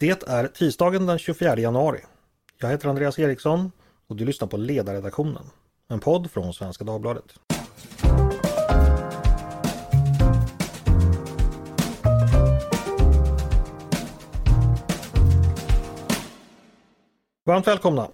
Det 0.00 0.28
är 0.28 0.46
tisdagen 0.46 1.06
den 1.06 1.18
24 1.18 1.58
januari. 1.58 2.00
Jag 2.58 2.68
heter 2.68 2.88
Andreas 2.88 3.18
Eriksson 3.18 3.72
och 4.06 4.16
du 4.16 4.24
lyssnar 4.24 4.48
på 4.48 4.56
Ledarredaktionen, 4.56 5.42
en 5.88 6.00
podd 6.00 6.30
från 6.30 6.54
Svenska 6.54 6.84
Dagbladet. 6.84 7.24
Varmt 17.44 17.66
välkomna! 17.66 18.08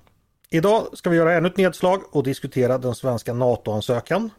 Idag 0.50 0.86
ska 0.92 1.10
vi 1.10 1.16
göra 1.16 1.34
ännu 1.34 1.48
ett 1.48 1.56
nedslag 1.56 2.02
och 2.10 2.22
diskutera 2.22 2.78
den 2.78 2.94
svenska 2.94 3.32
NATO-ansökan. 3.34 4.30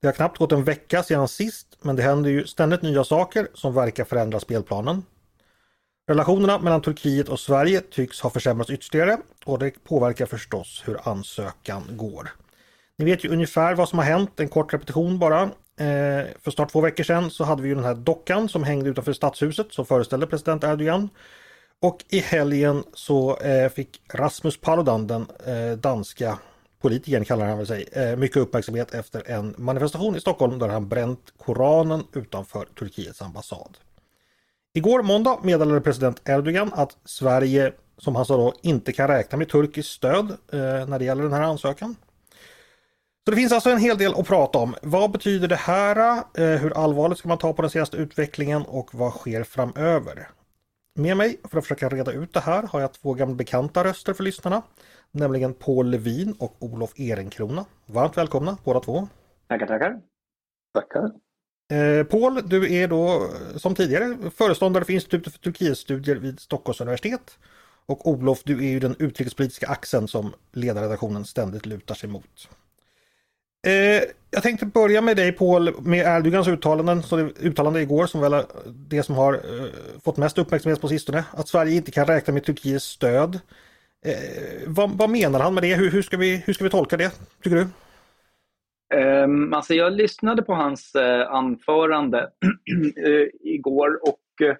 Det 0.00 0.06
har 0.06 0.12
knappt 0.12 0.38
gått 0.38 0.52
en 0.52 0.64
vecka 0.64 1.02
sedan 1.02 1.28
sist 1.28 1.78
men 1.82 1.96
det 1.96 2.02
händer 2.02 2.30
ju 2.30 2.46
ständigt 2.46 2.82
nya 2.82 3.04
saker 3.04 3.48
som 3.54 3.74
verkar 3.74 4.04
förändra 4.04 4.40
spelplanen. 4.40 5.02
Relationerna 6.10 6.58
mellan 6.58 6.82
Turkiet 6.82 7.28
och 7.28 7.40
Sverige 7.40 7.80
tycks 7.80 8.20
ha 8.20 8.30
försämrats 8.30 8.70
ytterligare 8.70 9.18
och 9.44 9.58
det 9.58 9.84
påverkar 9.84 10.26
förstås 10.26 10.82
hur 10.86 11.08
ansökan 11.08 11.82
går. 11.90 12.30
Ni 12.98 13.04
vet 13.04 13.24
ju 13.24 13.28
ungefär 13.28 13.74
vad 13.74 13.88
som 13.88 13.98
har 13.98 14.06
hänt, 14.06 14.40
en 14.40 14.48
kort 14.48 14.74
repetition 14.74 15.18
bara. 15.18 15.42
Eh, 15.42 16.26
för 16.42 16.50
snart 16.50 16.72
två 16.72 16.80
veckor 16.80 17.04
sedan 17.04 17.30
så 17.30 17.44
hade 17.44 17.62
vi 17.62 17.68
ju 17.68 17.74
den 17.74 17.84
här 17.84 17.94
dockan 17.94 18.48
som 18.48 18.64
hängde 18.64 18.90
utanför 18.90 19.12
stadshuset 19.12 19.72
som 19.72 19.86
föreställde 19.86 20.26
president 20.26 20.64
Erdogan. 20.64 21.08
Och 21.80 22.04
i 22.08 22.18
helgen 22.18 22.84
så 22.94 23.36
eh, 23.36 23.68
fick 23.68 24.02
Rasmus 24.14 24.56
Paludan, 24.60 25.06
den 25.06 25.26
eh, 25.46 25.78
danska 25.78 26.38
politikern 26.80 27.24
kallar 27.24 27.46
han 27.46 27.58
väl 27.58 27.66
sig, 27.66 27.88
eh, 27.92 28.16
mycket 28.16 28.36
uppmärksamhet 28.36 28.94
efter 28.94 29.30
en 29.30 29.54
manifestation 29.58 30.16
i 30.16 30.20
Stockholm 30.20 30.58
där 30.58 30.68
han 30.68 30.88
bränt 30.88 31.32
Koranen 31.38 32.04
utanför 32.12 32.64
Turkiets 32.78 33.22
ambassad. 33.22 33.76
Igår 34.72 35.02
måndag 35.02 35.38
meddelade 35.42 35.80
president 35.80 36.28
Erdogan 36.28 36.70
att 36.74 36.96
Sverige, 37.04 37.72
som 37.96 38.16
han 38.16 38.24
sa 38.24 38.36
då, 38.36 38.54
inte 38.62 38.92
kan 38.92 39.08
räkna 39.08 39.38
med 39.38 39.48
turkiskt 39.48 39.92
stöd 39.92 40.30
eh, 40.52 40.88
när 40.88 40.98
det 40.98 41.04
gäller 41.04 41.22
den 41.22 41.32
här 41.32 41.42
ansökan. 41.42 41.96
Så 43.24 43.30
det 43.30 43.36
finns 43.36 43.52
alltså 43.52 43.70
en 43.70 43.78
hel 43.78 43.98
del 43.98 44.14
att 44.14 44.26
prata 44.26 44.58
om. 44.58 44.74
Vad 44.82 45.10
betyder 45.10 45.48
det 45.48 45.56
här? 45.56 46.22
Eh, 46.34 46.60
hur 46.60 46.84
allvarligt 46.84 47.18
ska 47.18 47.28
man 47.28 47.38
ta 47.38 47.52
på 47.52 47.62
den 47.62 47.70
senaste 47.70 47.96
utvecklingen 47.96 48.62
och 48.62 48.94
vad 48.94 49.12
sker 49.12 49.42
framöver? 49.42 50.28
Med 50.98 51.16
mig 51.16 51.40
för 51.44 51.58
att 51.58 51.64
försöka 51.64 51.88
reda 51.88 52.12
ut 52.12 52.32
det 52.34 52.40
här 52.40 52.62
har 52.62 52.80
jag 52.80 52.92
två 52.92 53.14
gamla 53.14 53.34
bekanta 53.34 53.84
röster 53.84 54.12
för 54.12 54.24
lyssnarna. 54.24 54.62
Nämligen 55.10 55.54
Paul 55.54 55.90
Levin 55.90 56.34
och 56.38 56.56
Olof 56.58 56.92
Ehrenkrona. 56.96 57.64
Varmt 57.86 58.16
välkomna 58.16 58.56
båda 58.64 58.80
två. 58.80 59.08
Tackar, 59.48 59.66
tackar. 59.66 60.00
Tackar. 60.74 61.10
Eh, 61.70 62.04
Paul, 62.04 62.48
du 62.48 62.74
är 62.74 62.88
då 62.88 63.30
som 63.56 63.74
tidigare 63.74 64.16
föreståndare 64.36 64.84
för 64.84 64.92
Institutet 64.92 65.32
för 65.32 65.40
Turkietstudier 65.40 66.16
vid 66.16 66.40
Stockholms 66.40 66.80
universitet. 66.80 67.38
Och 67.86 68.08
Olof, 68.08 68.40
du 68.44 68.58
är 68.58 68.70
ju 68.70 68.80
den 68.80 68.96
utrikespolitiska 68.98 69.66
axeln 69.66 70.08
som 70.08 70.32
ledarredaktionen 70.52 71.24
ständigt 71.24 71.66
lutar 71.66 71.94
sig 71.94 72.08
mot. 72.08 72.48
Eh, 73.66 74.02
jag 74.30 74.42
tänkte 74.42 74.66
börja 74.66 75.00
med 75.00 75.16
dig 75.16 75.32
Paul, 75.32 75.80
med 75.80 76.06
Erdogans 76.06 76.48
uttalanden, 76.48 77.02
så 77.02 77.16
det, 77.16 77.22
uttalande 77.22 77.80
igår 77.80 78.06
som 78.06 78.20
väl 78.20 78.32
är 78.32 78.44
det 78.66 79.02
som 79.02 79.14
har 79.14 79.34
eh, 79.34 80.00
fått 80.04 80.16
mest 80.16 80.38
uppmärksamhet 80.38 80.80
på 80.80 80.88
sistone. 80.88 81.24
Att 81.32 81.48
Sverige 81.48 81.76
inte 81.76 81.90
kan 81.90 82.06
räkna 82.06 82.34
med 82.34 82.44
Turkiets 82.44 82.84
stöd. 82.84 83.40
Eh, 84.04 84.14
vad, 84.66 84.90
vad, 84.90 85.10
menar 85.10 85.40
han 85.40 85.54
med 85.54 85.62
det? 85.62 85.74
Hur, 85.74 85.90
hur, 85.90 86.02
ska 86.02 86.16
vi, 86.16 86.42
hur 86.46 86.52
ska 86.52 86.64
vi 86.64 86.70
tolka 86.70 86.96
det, 86.96 87.10
tycker 87.42 87.56
du? 87.56 87.66
Um, 88.94 89.54
alltså 89.54 89.74
jag 89.74 89.92
lyssnade 89.92 90.42
på 90.42 90.54
hans 90.54 90.92
uh, 90.96 91.34
anförande 91.34 92.30
uh, 93.06 93.26
igår 93.40 94.00
och 94.02 94.46
uh, 94.48 94.54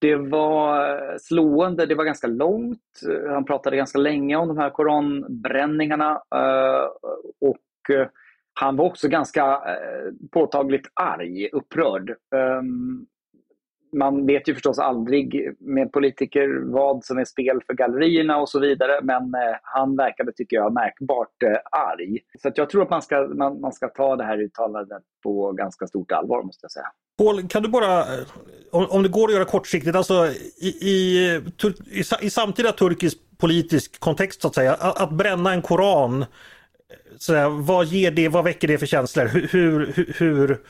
det 0.00 0.16
var 0.16 1.18
slående. 1.18 1.86
Det 1.86 1.94
var 1.94 2.04
ganska 2.04 2.26
långt. 2.26 3.00
Han 3.28 3.44
pratade 3.44 3.76
ganska 3.76 3.98
länge 3.98 4.36
om 4.36 4.48
de 4.48 4.58
här 4.58 4.70
koranbränningarna 4.70 6.22
och 7.40 7.96
han 8.60 8.76
var 8.76 8.84
också 8.84 9.08
ganska 9.08 9.60
påtagligt 10.32 10.86
arg, 10.94 11.48
upprörd. 11.52 12.14
Um, 12.34 13.06
man 13.94 14.26
vet 14.26 14.48
ju 14.48 14.54
förstås 14.54 14.78
aldrig 14.78 15.54
med 15.58 15.92
politiker 15.92 16.72
vad 16.72 17.04
som 17.04 17.18
är 17.18 17.24
spel 17.24 17.60
för 17.66 17.74
gallerierna 17.74 18.36
och 18.36 18.48
så 18.48 18.60
vidare, 18.60 19.00
men 19.02 19.22
eh, 19.22 19.56
han 19.62 19.96
verkade, 19.96 20.32
tycker 20.32 20.56
jag, 20.56 20.74
märkbart 20.74 21.42
eh, 21.42 21.78
arg. 21.78 22.18
Så 22.42 22.50
jag 22.54 22.70
tror 22.70 22.82
att 22.82 22.90
man 22.90 23.02
ska, 23.02 23.28
man, 23.34 23.60
man 23.60 23.72
ska 23.72 23.88
ta 23.88 24.16
det 24.16 24.24
här 24.24 24.38
uttalandet 24.38 25.02
på 25.22 25.52
ganska 25.52 25.86
stort 25.86 26.12
allvar, 26.12 26.42
måste 26.42 26.64
jag 26.64 26.70
säga. 26.70 26.86
Paul, 27.18 27.48
kan 27.48 27.62
du 27.62 27.68
bara, 27.68 27.98
eh, 28.00 28.26
om, 28.70 28.86
om 28.90 29.02
det 29.02 29.08
går 29.08 29.28
att 29.28 29.34
göra 29.34 29.44
kortsiktigt, 29.44 29.96
alltså 29.96 30.26
i, 30.60 30.68
i, 30.80 31.18
i, 31.90 32.02
i 32.20 32.30
samtida 32.30 32.72
turkisk 32.72 33.18
politisk 33.38 34.00
kontext 34.00 34.42
så 34.42 34.48
att 34.48 34.54
säga, 34.54 34.74
att, 34.74 35.02
att 35.02 35.12
bränna 35.12 35.52
en 35.52 35.62
koran, 35.62 36.24
så 37.18 37.32
där, 37.32 37.48
vad 37.48 37.86
ger 37.86 38.10
det, 38.10 38.28
vad 38.28 38.44
väcker 38.44 38.68
det 38.68 38.78
för 38.78 38.86
känslor? 38.86 39.24
Hur, 39.26 39.48
hur, 39.48 40.14
hur 40.18 40.60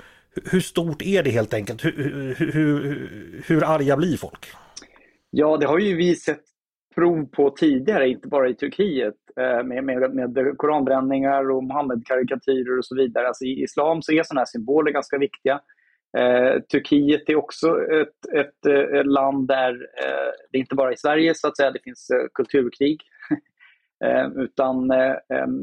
hur 0.52 0.60
stort 0.60 1.02
är 1.02 1.22
det 1.22 1.30
helt 1.30 1.54
enkelt? 1.54 1.84
Hur, 1.84 2.34
hur, 2.38 3.42
hur 3.46 3.64
arga 3.64 3.96
blir 3.96 4.16
folk? 4.16 4.46
Ja, 5.30 5.56
det 5.56 5.66
har 5.66 5.78
ju 5.78 5.96
vi 5.96 6.16
sett 6.16 6.40
prov 6.94 7.26
på 7.26 7.50
tidigare, 7.50 8.08
inte 8.08 8.28
bara 8.28 8.48
i 8.48 8.54
Turkiet, 8.54 9.14
eh, 9.40 9.64
med, 9.64 9.84
med, 9.84 10.14
med 10.14 10.54
koranbränningar 10.56 11.50
och 11.50 11.64
Muhammedkarikatyrer 11.64 12.78
och 12.78 12.84
så 12.84 12.96
vidare. 12.96 13.28
Alltså 13.28 13.44
I 13.44 13.62
islam 13.62 14.02
så 14.02 14.12
är 14.12 14.22
sådana 14.22 14.40
här 14.40 14.46
symboler 14.46 14.92
ganska 14.92 15.18
viktiga. 15.18 15.60
Eh, 16.18 16.60
Turkiet 16.60 17.28
är 17.28 17.36
också 17.36 17.84
ett, 17.92 18.34
ett, 18.34 18.66
ett 18.66 19.06
land 19.06 19.48
där 19.48 19.72
eh, 19.72 20.32
det 20.52 20.58
inte 20.58 20.74
bara 20.74 20.92
i 20.92 20.96
Sverige 20.96 21.34
så 21.34 21.48
att 21.48 21.56
säga, 21.56 21.70
det 21.70 21.82
finns 21.84 22.10
eh, 22.10 22.26
kulturkrig. 22.34 23.02
Eh, 24.04 24.26
utan 24.36 24.90
eh, 24.90 25.16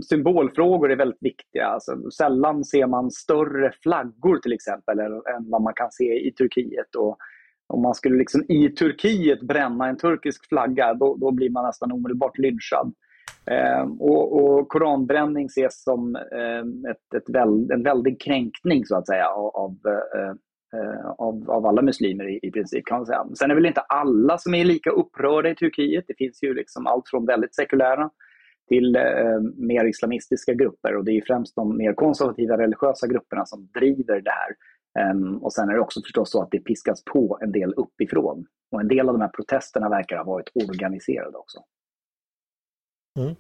symbolfrågor 0.10 0.92
är 0.92 0.96
väldigt 0.96 1.24
viktiga. 1.24 1.68
Alltså, 1.68 2.12
sällan 2.12 2.64
ser 2.64 2.88
man 2.88 3.12
större 3.12 3.72
flaggor 3.84 4.38
till 4.38 4.54
exempel 4.54 5.00
än, 5.00 5.22
vad 5.50 5.62
man 5.62 5.74
kan 5.74 5.92
se 5.92 6.28
i 6.28 6.32
Turkiet. 6.32 6.96
Och 6.98 7.18
om 7.68 7.82
man 7.82 7.96
skulle 7.96 8.18
liksom 8.18 8.44
i 8.50 8.70
Turkiet 8.70 9.42
bränna 9.42 9.88
en 9.88 9.98
turkisk 9.98 10.50
flagga 10.50 10.94
då, 10.94 11.16
då 11.16 11.32
blir 11.32 11.50
man 11.50 11.66
nästan 11.66 11.92
omedelbart 11.92 12.38
lynchad. 12.38 12.94
Eh, 13.46 13.84
och, 14.00 14.44
och, 14.44 14.70
koranbränning 14.70 15.46
ses 15.46 15.84
som 15.84 16.16
eh, 16.16 16.92
ett, 16.92 17.14
ett 17.16 17.36
väl, 17.36 17.72
en 17.72 17.84
väldig 17.84 18.22
kränkning 18.22 18.86
så 18.86 18.98
att 18.98 19.08
säga 19.08 19.28
av, 19.54 19.78
eh, 19.88 20.30
eh, 20.80 21.10
av, 21.18 21.52
av 21.52 21.66
alla 21.66 21.82
muslimer 21.82 22.30
i, 22.30 22.40
i 22.44 22.52
princip. 22.52 22.86
kan 22.86 22.98
man 22.98 23.06
säga. 23.06 23.26
Sen 23.34 23.52
är 23.52 23.56
väl 23.56 23.66
inte 23.66 23.82
alla 23.82 24.38
som 24.38 24.54
är 24.54 24.66
lika 24.66 24.90
upprörda 24.90 25.50
i 25.50 25.56
Turkiet. 25.56 26.06
Det 26.08 26.18
finns 26.18 26.44
ju 26.44 26.54
liksom 26.54 26.88
allt 26.88 27.10
från 27.10 27.26
väldigt 27.26 27.56
sekulära 27.56 28.10
till 28.72 28.96
eh, 28.96 29.40
mer 29.56 29.86
islamistiska 29.86 30.54
grupper 30.54 30.96
och 30.96 31.06
det 31.06 31.12
är 31.12 31.24
främst 31.28 31.56
de 31.56 31.78
mer 31.78 31.94
konservativa 31.94 32.58
religiösa 32.58 33.08
grupperna 33.08 33.46
som 33.46 33.70
driver 33.80 34.22
det 34.22 34.32
här. 34.32 34.52
Ehm, 35.00 35.38
och 35.38 35.54
sen 35.54 35.70
är 35.70 35.74
det 35.74 35.80
också 35.80 36.02
förstås 36.02 36.32
så 36.32 36.42
att 36.42 36.52
det 36.52 36.60
piskas 36.60 37.04
på 37.04 37.40
en 37.42 37.52
del 37.52 37.74
uppifrån. 37.74 38.46
Och 38.72 38.82
en 38.82 38.88
del 38.88 39.10
av 39.10 39.14
de 39.14 39.22
här 39.22 39.30
protesterna 39.30 39.90
verkar 39.90 40.18
ha 40.18 40.24
varit 40.24 40.50
organiserade 40.56 41.38
också. 41.38 41.60
Mm. 43.20 43.36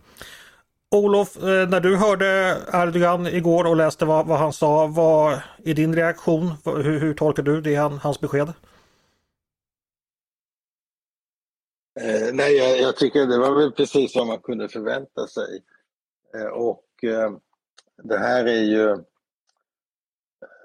Olof, 0.96 1.38
eh, 1.38 1.70
när 1.70 1.80
du 1.80 1.98
hörde 1.98 2.58
Erdogan 2.74 3.28
igår 3.28 3.68
och 3.68 3.76
läste 3.76 4.06
vad, 4.06 4.28
vad 4.28 4.40
han 4.40 4.54
sa, 4.54 4.88
vad 4.88 5.42
är 5.66 5.74
din 5.74 5.96
reaktion? 5.96 6.52
Hur, 6.66 7.00
hur 7.00 7.14
tolkar 7.14 7.44
du 7.44 7.62
det, 7.62 7.76
hans 7.76 8.22
besked? 8.22 8.54
Eh, 12.00 12.34
nej, 12.34 12.58
jag, 12.58 12.80
jag, 12.80 12.96
tycker 12.96 13.28
det 13.28 13.40
var 13.40 13.56
väl 13.56 13.72
precis 13.72 14.16
vad 14.16 14.28
man 14.28 14.40
kunde 14.40 14.70
förvänta 14.70 15.28
sig. 15.28 15.64
Eh, 16.36 16.48
och 16.48 17.04
eh, 17.04 17.32
det 18.04 18.18
här 18.18 18.46
är 18.46 18.62
ju 18.62 18.90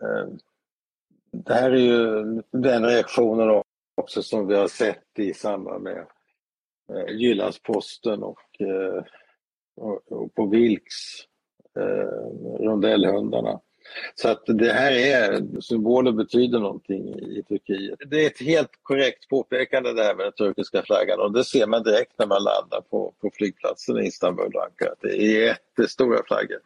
eh, 0.02 0.26
det 1.44 1.54
här 1.54 1.70
är 1.70 1.76
ju 1.76 2.24
den 2.50 2.84
reaktionen 2.84 3.62
också 3.94 4.22
som 4.22 4.46
vi 4.46 4.54
har 4.54 4.68
sett 4.68 5.18
i 5.18 5.34
samband 5.34 5.82
med 5.82 6.06
eh, 6.92 7.16
Jyllandsposten 7.16 8.22
och, 8.22 8.60
eh, 8.60 9.04
och, 9.76 10.12
och 10.12 10.34
på 10.34 10.46
Vilks 10.46 11.26
eh, 11.76 12.64
rondellhundarna. 12.64 13.60
Så 14.14 14.28
att 14.28 14.42
det 14.46 14.72
här 14.72 14.92
är, 14.92 15.60
symboler 15.60 16.12
betyder 16.12 16.58
någonting 16.58 17.08
i 17.14 17.42
Turkiet. 17.48 17.98
Det 18.06 18.24
är 18.24 18.26
ett 18.26 18.40
helt 18.40 18.70
korrekt 18.82 19.28
påpekande 19.28 19.92
det 19.92 20.02
här 20.02 20.14
med 20.14 20.26
den 20.26 20.32
turkiska 20.32 20.82
flaggan 20.82 21.20
och 21.20 21.32
det 21.32 21.44
ser 21.44 21.66
man 21.66 21.82
direkt 21.82 22.12
när 22.18 22.26
man 22.26 22.42
landar 22.42 22.80
på, 22.90 23.14
på 23.20 23.30
flygplatsen 23.34 23.98
i 23.98 24.06
Istanbul 24.06 24.52
och 24.54 24.64
Ankara. 24.64 24.94
Det 25.00 25.08
är 25.08 25.46
jättestora 25.46 26.22
flaggor. 26.26 26.58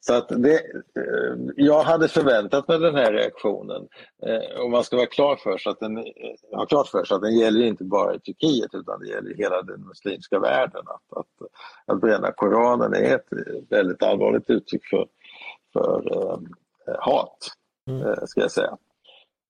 Så 0.00 0.14
att 0.14 0.28
det, 0.28 0.54
eh, 0.54 1.36
jag 1.56 1.82
hade 1.82 2.08
förväntat 2.08 2.68
mig 2.68 2.78
den 2.78 2.94
här 2.94 3.12
reaktionen 3.12 3.88
eh, 4.26 4.60
och 4.60 4.70
man 4.70 4.84
ska 4.84 4.96
vara 4.96 5.06
klar 5.06 5.36
för 5.36 5.58
sig 5.58 5.70
att 5.70 5.80
den, 5.80 5.98
eh, 5.98 6.04
ha 6.52 6.66
klart 6.66 6.88
för 6.88 7.04
sig 7.04 7.14
att 7.14 7.22
den 7.22 7.38
gäller 7.38 7.66
inte 7.66 7.84
bara 7.84 8.14
i 8.14 8.18
Turkiet 8.18 8.74
utan 8.74 9.00
det 9.00 9.08
gäller 9.08 9.34
hela 9.34 9.62
den 9.62 9.80
muslimska 9.80 10.38
världen. 10.38 10.82
Att, 10.86 11.18
att, 11.18 11.50
att 11.86 12.00
bränna 12.00 12.32
Koranen 12.32 12.94
är 12.94 13.14
ett 13.14 13.28
väldigt 13.70 14.02
allvarligt 14.02 14.50
uttryck 14.50 14.86
för, 14.86 15.06
för 15.72 16.38
hat, 17.00 17.48
mm. 17.90 18.02
Eh, 18.02 18.24
ska 18.24 18.40
jag 18.40 18.50
säga. 18.50 18.76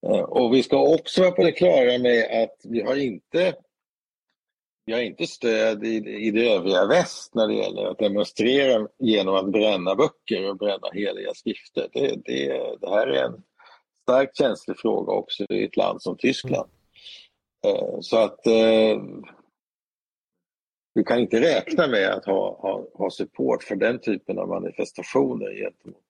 Eh, 0.06 0.20
och 0.20 0.54
vi 0.54 0.62
ska 0.62 0.94
också 0.94 1.22
vara 1.22 1.32
på 1.32 1.42
det 1.42 1.52
klara 1.52 1.98
med 1.98 2.42
att 2.42 2.60
vi 2.64 2.82
har 2.82 2.96
inte 2.96 3.54
vi 4.86 4.92
har 4.92 5.00
inte 5.00 5.26
stöd 5.26 5.84
i, 5.84 5.96
i 6.26 6.30
det 6.30 6.52
övriga 6.52 6.86
väst 6.86 7.34
när 7.34 7.48
det 7.48 7.54
gäller 7.54 7.86
att 7.86 7.98
demonstrera 7.98 8.88
genom 8.98 9.34
att 9.34 9.52
bränna 9.52 9.94
böcker 9.94 10.50
och 10.50 10.56
bränna 10.56 10.88
heliga 10.92 11.34
skrifter. 11.34 11.88
Det, 11.92 12.16
det, 12.24 12.76
det 12.80 12.90
här 12.90 13.06
är 13.06 13.24
en 13.24 13.42
starkt 14.02 14.36
känslig 14.36 14.78
fråga 14.78 15.12
också 15.12 15.44
i 15.50 15.64
ett 15.64 15.76
land 15.76 16.02
som 16.02 16.16
Tyskland. 16.16 16.70
Eh, 17.66 18.00
så 18.00 18.16
att 18.16 18.46
eh, 18.46 19.02
vi 20.94 21.04
kan 21.04 21.18
inte 21.18 21.40
räkna 21.40 21.86
med 21.86 22.10
att 22.10 22.24
ha, 22.24 22.60
ha, 22.60 22.86
ha 22.94 23.10
support 23.10 23.62
för 23.62 23.76
den 23.76 24.00
typen 24.00 24.38
av 24.38 24.48
manifestationer 24.48 25.54
gentemot 25.54 25.96
eh, 25.96 26.05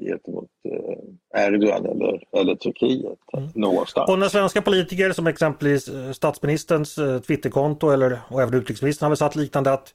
gentemot 0.00 0.48
eh, 0.68 1.44
Erdogan 1.46 1.86
eller, 1.86 2.40
eller 2.40 2.54
Turkiet 2.54 3.18
mm. 3.32 3.48
någonstans. 3.54 4.10
Och 4.10 4.18
när 4.18 4.28
svenska 4.28 4.62
politiker 4.62 5.12
som 5.12 5.26
exempelvis 5.26 5.88
eh, 5.88 6.12
statsministerns 6.12 6.98
eh, 6.98 7.18
Twitterkonto 7.18 7.90
eller 7.90 8.18
och 8.28 8.42
även 8.42 8.54
utrikesministern 8.54 9.04
har 9.04 9.10
väl 9.10 9.16
satt 9.16 9.36
liknande 9.36 9.72
att 9.72 9.94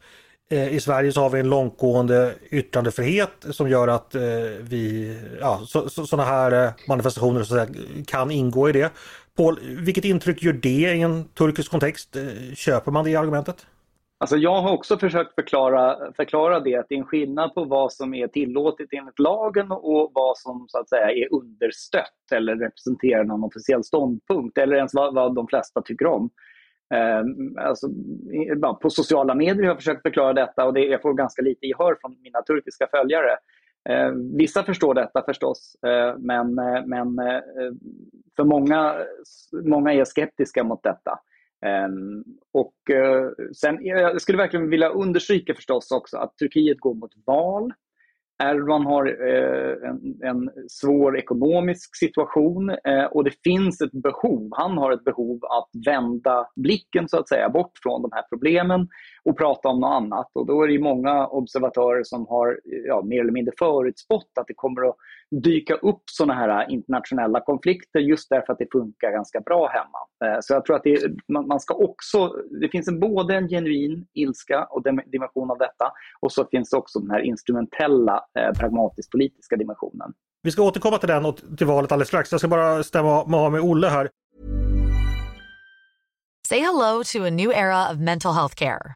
eh, 0.51 0.73
i 0.73 0.79
Sverige 0.79 1.11
så 1.11 1.21
har 1.21 1.29
vi 1.29 1.39
en 1.39 1.49
långtgående 1.49 2.33
yttrandefrihet 2.51 3.45
som 3.51 3.69
gör 3.69 3.87
att 3.87 4.15
eh, 4.15 4.21
vi, 4.61 5.17
ja, 5.39 5.61
så, 5.65 5.89
så, 5.89 6.05
sådana 6.05 6.29
här 6.29 6.65
eh, 6.65 6.71
manifestationer 6.87 7.43
så 7.43 7.53
säga, 7.53 7.67
kan 8.07 8.31
ingå 8.31 8.69
i 8.69 8.71
det. 8.71 8.91
Paul, 9.37 9.59
vilket 9.61 10.05
intryck 10.05 10.43
gör 10.43 10.53
det 10.53 10.69
i 10.69 11.01
en 11.01 11.27
turkisk 11.27 11.71
kontext? 11.71 12.17
Köper 12.55 12.91
man 12.91 13.05
det 13.05 13.15
argumentet? 13.15 13.65
Alltså 14.21 14.37
jag 14.37 14.61
har 14.61 14.73
också 14.73 14.97
försökt 14.97 15.35
förklara, 15.35 16.13
förklara 16.13 16.59
det, 16.59 16.75
att 16.75 16.85
det 16.89 16.95
är 16.95 16.99
en 16.99 17.05
skillnad 17.05 17.53
på 17.53 17.63
vad 17.63 17.93
som 17.93 18.13
är 18.13 18.27
tillåtet 18.27 18.87
enligt 18.91 19.19
lagen 19.19 19.71
och 19.71 20.11
vad 20.13 20.37
som 20.37 20.65
så 20.67 20.79
att 20.79 20.89
säga 20.89 21.11
är 21.11 21.33
understött 21.33 22.31
eller 22.31 22.55
representerar 22.55 23.23
någon 23.23 23.43
officiell 23.43 23.83
ståndpunkt 23.83 24.57
eller 24.57 24.75
ens 24.75 24.93
vad, 24.93 25.15
vad 25.15 25.35
de 25.35 25.47
flesta 25.47 25.81
tycker 25.81 26.05
om. 26.05 26.29
Eh, 26.93 27.23
alltså, 27.65 27.87
på 28.81 28.89
sociala 28.89 29.35
medier 29.35 29.63
har 29.63 29.69
jag 29.69 29.77
försökt 29.77 30.01
förklara 30.01 30.33
detta 30.33 30.65
och 30.65 30.73
det, 30.73 30.85
jag 30.85 31.01
får 31.01 31.13
ganska 31.13 31.41
lite 31.41 31.65
gehör 31.65 31.97
från 32.01 32.21
mina 32.21 32.41
turkiska 32.41 32.87
följare. 32.91 33.37
Eh, 33.89 34.11
vissa 34.37 34.63
förstår 34.63 34.93
detta 34.93 35.23
förstås, 35.25 35.75
eh, 35.87 36.15
men, 36.17 36.59
eh, 36.59 36.85
men 36.85 37.19
eh, 37.19 37.41
för 38.35 38.43
många, 38.43 38.95
många 39.65 39.93
är 39.93 40.05
skeptiska 40.05 40.63
mot 40.63 40.83
detta. 40.83 41.19
Ehm, 41.65 42.23
och 42.53 42.95
eh, 42.95 43.29
sen, 43.55 43.85
jag 43.85 44.21
skulle 44.21 44.37
verkligen 44.37 44.69
vilja 44.69 44.89
understryka 44.89 45.53
förstås 45.53 45.91
också 45.91 46.17
att 46.17 46.37
Turkiet 46.37 46.79
går 46.79 46.93
mot 46.93 47.11
val. 47.25 47.73
Erdogan 48.43 48.85
har 48.85 49.05
eh, 49.05 49.89
en, 49.89 50.19
en, 50.23 50.49
svår 50.67 51.17
ekonomisk 51.17 51.95
situation 51.95 52.69
eh, 52.69 53.03
och 53.03 53.23
det 53.23 53.33
finns 53.43 53.81
ett 53.81 53.91
behov, 53.91 54.49
han 54.51 54.77
har 54.77 54.91
ett 54.91 55.03
behov 55.03 55.39
att 55.43 55.69
vända 55.85 56.47
blicken 56.55 57.09
så 57.09 57.17
att 57.19 57.29
säga 57.29 57.49
bort 57.49 57.71
från 57.83 58.01
de 58.01 58.11
här 58.13 58.23
problemen 58.29 58.87
och 59.23 59.37
prata 59.37 59.69
om 59.69 59.79
något 59.79 59.95
annat. 59.95 60.31
Och 60.33 60.47
då 60.47 60.63
är 60.63 60.67
det 60.67 60.79
många 60.79 61.27
observatörer 61.27 62.03
som 62.03 62.27
har 62.27 62.59
ja, 62.87 63.01
mer 63.05 63.21
eller 63.21 63.31
mindre 63.31 63.53
förutspått 63.59 64.31
att 64.39 64.47
det 64.47 64.53
kommer 64.53 64.89
att 64.89 64.95
dyka 65.31 65.75
upp 65.75 66.01
sådana 66.05 66.33
här 66.33 66.71
internationella 66.71 67.41
konflikter 67.41 67.99
just 67.99 68.29
därför 68.29 68.53
att 68.53 68.59
det 68.59 68.67
funkar 68.71 69.11
ganska 69.11 69.39
bra 69.39 69.67
hemma. 69.67 69.99
Eh, 70.25 70.39
så 70.41 70.53
jag 70.53 70.65
tror 70.65 70.75
att 70.75 70.83
det, 70.83 71.11
man 71.27 71.59
ska 71.59 71.73
också, 71.73 72.27
det 72.61 72.69
finns 72.69 72.87
en, 72.87 72.99
både 72.99 73.35
en 73.35 73.47
genuin 73.47 74.07
ilska 74.13 74.63
och 74.63 74.83
dimension 75.11 75.51
av 75.51 75.57
detta 75.57 75.91
och 76.19 76.31
så 76.31 76.45
finns 76.45 76.69
det 76.69 76.77
också 76.77 76.99
den 76.99 77.11
här 77.11 77.19
instrumentella 77.19 78.23
eh, 78.39 78.59
pragmatiskt 78.59 79.11
politiska 79.11 79.55
dimensionen. 79.55 80.13
Vi 80.41 80.51
ska 80.51 80.63
återkomma 80.63 80.97
till 80.97 81.09
den 81.09 81.25
och 81.25 81.57
till 81.57 81.67
valet 81.67 81.91
alldeles 81.91 82.07
strax. 82.07 82.31
Jag 82.31 82.41
ska 82.41 82.47
bara 82.47 82.83
stämma 82.83 83.25
av 83.37 83.51
med 83.51 83.61
Olle 83.61 83.87
här. 83.87 84.09
Say 86.47 86.59
hello 86.59 87.03
to 87.03 87.25
a 87.25 87.29
new 87.29 87.51
era 87.51 87.91
of 87.91 87.97
mental 87.99 88.33
health 88.33 88.55
care. 88.55 88.95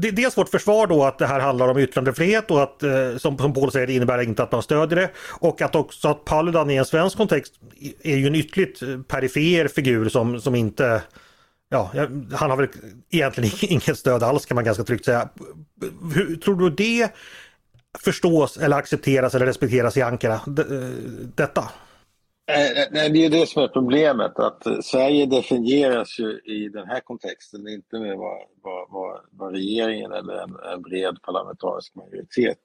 Det, 0.00 0.10
dels 0.10 0.38
vårt 0.38 0.48
försvar 0.48 0.86
då 0.86 1.04
att 1.04 1.18
det 1.18 1.26
här 1.26 1.40
handlar 1.40 1.68
om 1.68 1.78
yttrandefrihet 1.78 2.50
och 2.50 2.62
att 2.62 2.82
eh, 2.82 3.16
som, 3.16 3.38
som 3.38 3.54
Paul 3.54 3.72
säger 3.72 3.86
det 3.86 3.92
innebär 3.92 4.22
inte 4.22 4.42
att 4.42 4.52
man 4.52 4.62
stödjer 4.62 4.96
det. 5.00 5.10
Och 5.30 5.62
att 5.62 5.74
också 5.74 6.08
att 6.08 6.24
Paludan 6.24 6.70
i 6.70 6.76
en 6.76 6.84
svensk 6.84 7.16
kontext 7.16 7.54
är 8.02 8.16
ju 8.16 8.26
en 8.26 8.34
ytterligt 8.34 8.82
eh, 8.82 9.00
perifer 9.00 9.68
figur 9.68 10.08
som, 10.08 10.40
som 10.40 10.54
inte 10.54 11.02
Ja, 11.68 11.90
han 12.32 12.50
har 12.50 12.56
väl 12.56 12.68
egentligen 13.10 13.50
inget 13.60 13.98
stöd 13.98 14.22
alls 14.22 14.46
kan 14.46 14.54
man 14.54 14.64
ganska 14.64 14.84
tryggt 14.84 15.04
säga. 15.04 15.28
Hur, 16.14 16.36
tror 16.36 16.56
du 16.56 16.70
det 16.70 17.10
förstås 17.98 18.56
eller 18.56 18.76
accepteras 18.76 19.34
eller 19.34 19.46
respekteras 19.46 19.96
i 19.96 20.02
Ankara, 20.02 20.34
eh, 20.34 20.40
detta? 21.34 21.68
Nej, 22.48 23.10
det 23.10 23.24
är 23.24 23.30
det 23.30 23.46
som 23.46 23.62
är 23.62 23.68
problemet, 23.68 24.38
att 24.38 24.66
eh, 24.66 24.80
Sverige 24.80 25.26
definieras 25.26 26.18
ju 26.18 26.40
i 26.44 26.68
den 26.68 26.88
här 26.88 27.00
kontexten 27.00 27.68
inte 27.68 27.98
med 27.98 28.16
vad, 28.16 28.38
vad, 28.62 28.90
vad, 28.90 29.20
vad 29.30 29.52
regeringen 29.52 30.12
eller 30.12 30.34
en, 30.34 30.56
en, 30.72 30.82
bred 30.82 31.22
parlamentarisk 31.22 31.94
majoritet 31.94 32.58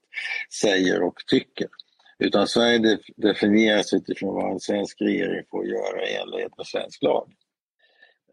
säger 0.62 1.04
och 1.04 1.16
tycker. 1.28 1.68
Utan 2.20 2.48
Sverige 2.48 3.00
definieras 3.18 3.94
utifrån 3.94 4.36
vad 4.36 4.52
en 4.52 4.60
svensk 4.60 5.02
regering 5.02 5.46
får 5.52 5.66
göra 5.66 6.08
i 6.08 6.16
enlighet 6.16 6.58
med 6.58 6.68
svensk 6.68 7.04
lag. 7.04 7.32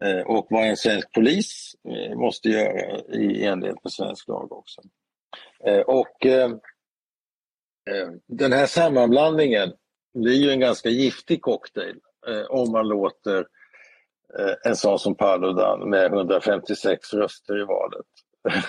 Eh, 0.03 0.21
och 0.21 0.47
vad 0.49 0.67
en 0.67 0.77
svensk 0.77 1.11
polis 1.11 1.75
eh, 1.89 2.17
måste 2.17 2.49
göra 2.49 2.99
i 2.99 3.43
enlighet 3.45 3.83
med 3.83 3.93
svensk 3.93 4.27
lag 4.27 4.51
också. 4.51 4.81
Och 5.85 6.25
den 8.27 8.53
här 8.53 8.65
sammanblandningen 8.65 9.73
det 10.21 10.31
är 10.31 10.37
ju 10.37 10.51
en 10.51 10.59
ganska 10.59 10.89
giftig 10.89 11.41
cocktail 11.41 11.99
eh, 12.27 12.45
om 12.49 12.71
man 12.71 12.87
låter 12.87 13.47
eh, 14.39 14.55
en 14.63 14.75
sån 14.75 14.99
som 14.99 15.15
Paludan 15.15 15.89
med 15.89 16.05
156 16.05 17.13
röster 17.13 17.61
i 17.61 17.65
valet 17.65 18.05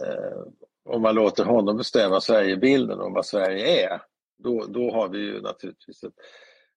eh, 0.00 0.42
om 0.84 1.02
man 1.02 1.14
låter 1.14 1.44
honom 1.44 1.76
bestämma 1.76 2.20
Sverigebilden 2.20 3.00
om 3.00 3.12
vad 3.12 3.26
Sverige 3.26 3.86
är, 3.86 4.02
då, 4.38 4.66
då 4.68 4.90
har 4.90 5.08
vi 5.08 5.18
ju 5.18 5.40
naturligtvis 5.40 6.04
ett, 6.04 6.14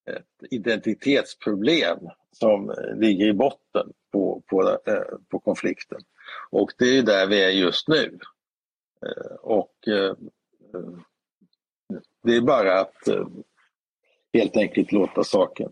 ett 0.09 0.51
identitetsproblem 0.51 1.99
som 2.31 2.73
ligger 2.95 3.27
i 3.27 3.33
botten 3.33 3.93
på, 4.11 4.43
på, 4.47 4.79
eh, 4.85 5.17
på 5.29 5.39
konflikten. 5.39 5.99
Och 6.49 6.71
det 6.77 6.97
är 6.97 7.03
där 7.03 7.27
vi 7.27 7.43
är 7.43 7.49
just 7.49 7.87
nu. 7.87 8.19
Eh, 9.05 9.35
och 9.35 9.87
eh, 9.87 10.09
eh 10.73 10.99
det 12.23 12.35
är 12.35 12.41
bara 12.41 12.79
att 12.79 13.07
eh, 13.07 13.27
helt 14.33 14.57
enkelt 14.57 14.91
låta 14.91 15.23
saken 15.23 15.71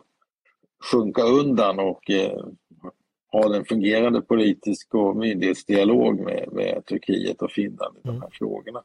sjunka 0.92 1.22
undan 1.22 1.80
och 1.80 2.10
eh, 2.10 2.46
ha 3.32 3.56
en 3.56 3.66
fungerande 3.66 4.22
politisk 4.22 4.94
och 4.94 5.16
myndighetsdialog 5.16 6.20
med, 6.20 6.50
med 6.52 6.86
Turkiet 6.86 7.42
och 7.42 7.52
Finland 7.52 7.98
i 7.98 8.02
de 8.04 8.10
här 8.10 8.18
mm. 8.18 8.32
frågorna. 8.32 8.84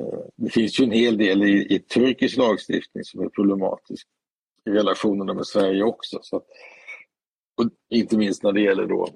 Eh, 0.00 0.18
det 0.36 0.50
finns 0.50 0.80
ju 0.80 0.84
en 0.84 0.90
hel 0.90 1.18
del 1.18 1.42
i, 1.42 1.74
i 1.74 1.78
turkisk 1.78 2.36
lagstiftning 2.36 3.04
som 3.04 3.20
är 3.20 3.28
problematisk 3.28 4.08
i 4.64 4.70
relationerna 4.70 5.34
med 5.34 5.46
Sverige 5.46 5.82
också. 5.82 6.18
Så 6.22 6.36
att, 6.36 6.46
inte 7.90 8.16
minst 8.16 8.42
när 8.42 8.52
det 8.52 8.60
gäller 8.60 8.86
då 8.86 9.08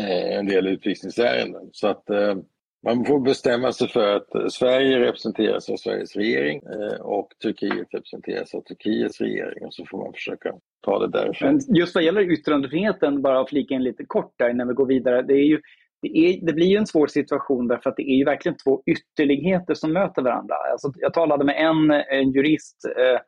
eh, 0.00 0.38
en 0.38 0.46
del 0.46 0.66
utvisningsärenden. 0.66 1.70
Så 1.72 1.88
att 1.88 2.10
eh, 2.10 2.36
man 2.84 3.04
får 3.04 3.20
bestämma 3.20 3.72
sig 3.72 3.88
för 3.88 4.16
att 4.16 4.52
Sverige 4.52 5.00
representeras 5.00 5.70
av 5.70 5.76
Sveriges 5.76 6.16
regering 6.16 6.62
eh, 6.62 7.00
och 7.00 7.28
Turkiet 7.42 7.88
representeras 7.90 8.54
av 8.54 8.60
Turkiets 8.60 9.20
regering 9.20 9.66
och 9.66 9.74
så 9.74 9.84
får 9.86 9.98
man 9.98 10.12
försöka 10.12 10.52
ta 10.80 10.98
det 10.98 11.08
därifrån. 11.08 11.48
Men 11.48 11.76
just 11.76 11.94
vad 11.94 12.04
gäller 12.04 12.32
yttrandefriheten, 12.32 13.22
bara 13.22 13.46
flika 13.46 13.74
in 13.74 13.82
lite 13.82 14.04
kort 14.04 14.34
där 14.36 14.50
innan 14.50 14.68
vi 14.68 14.74
går 14.74 14.86
vidare. 14.86 15.22
Det 15.22 15.34
är 15.34 15.46
ju 15.46 15.60
det, 16.02 16.08
är, 16.08 16.46
det 16.46 16.52
blir 16.52 16.66
ju 16.66 16.76
en 16.76 16.86
svår 16.86 17.06
situation 17.06 17.68
därför 17.68 17.90
att 17.90 17.96
det 17.96 18.10
är 18.10 18.16
ju 18.16 18.24
verkligen 18.24 18.56
två 18.56 18.82
ytterligheter 18.86 19.74
som 19.74 19.92
möter 19.92 20.22
varandra. 20.22 20.54
Alltså, 20.72 20.92
jag 20.96 21.14
talade 21.14 21.44
med 21.44 21.56
en, 21.56 21.90
en 21.90 22.32
jurist 22.32 22.84
eh, 22.84 23.20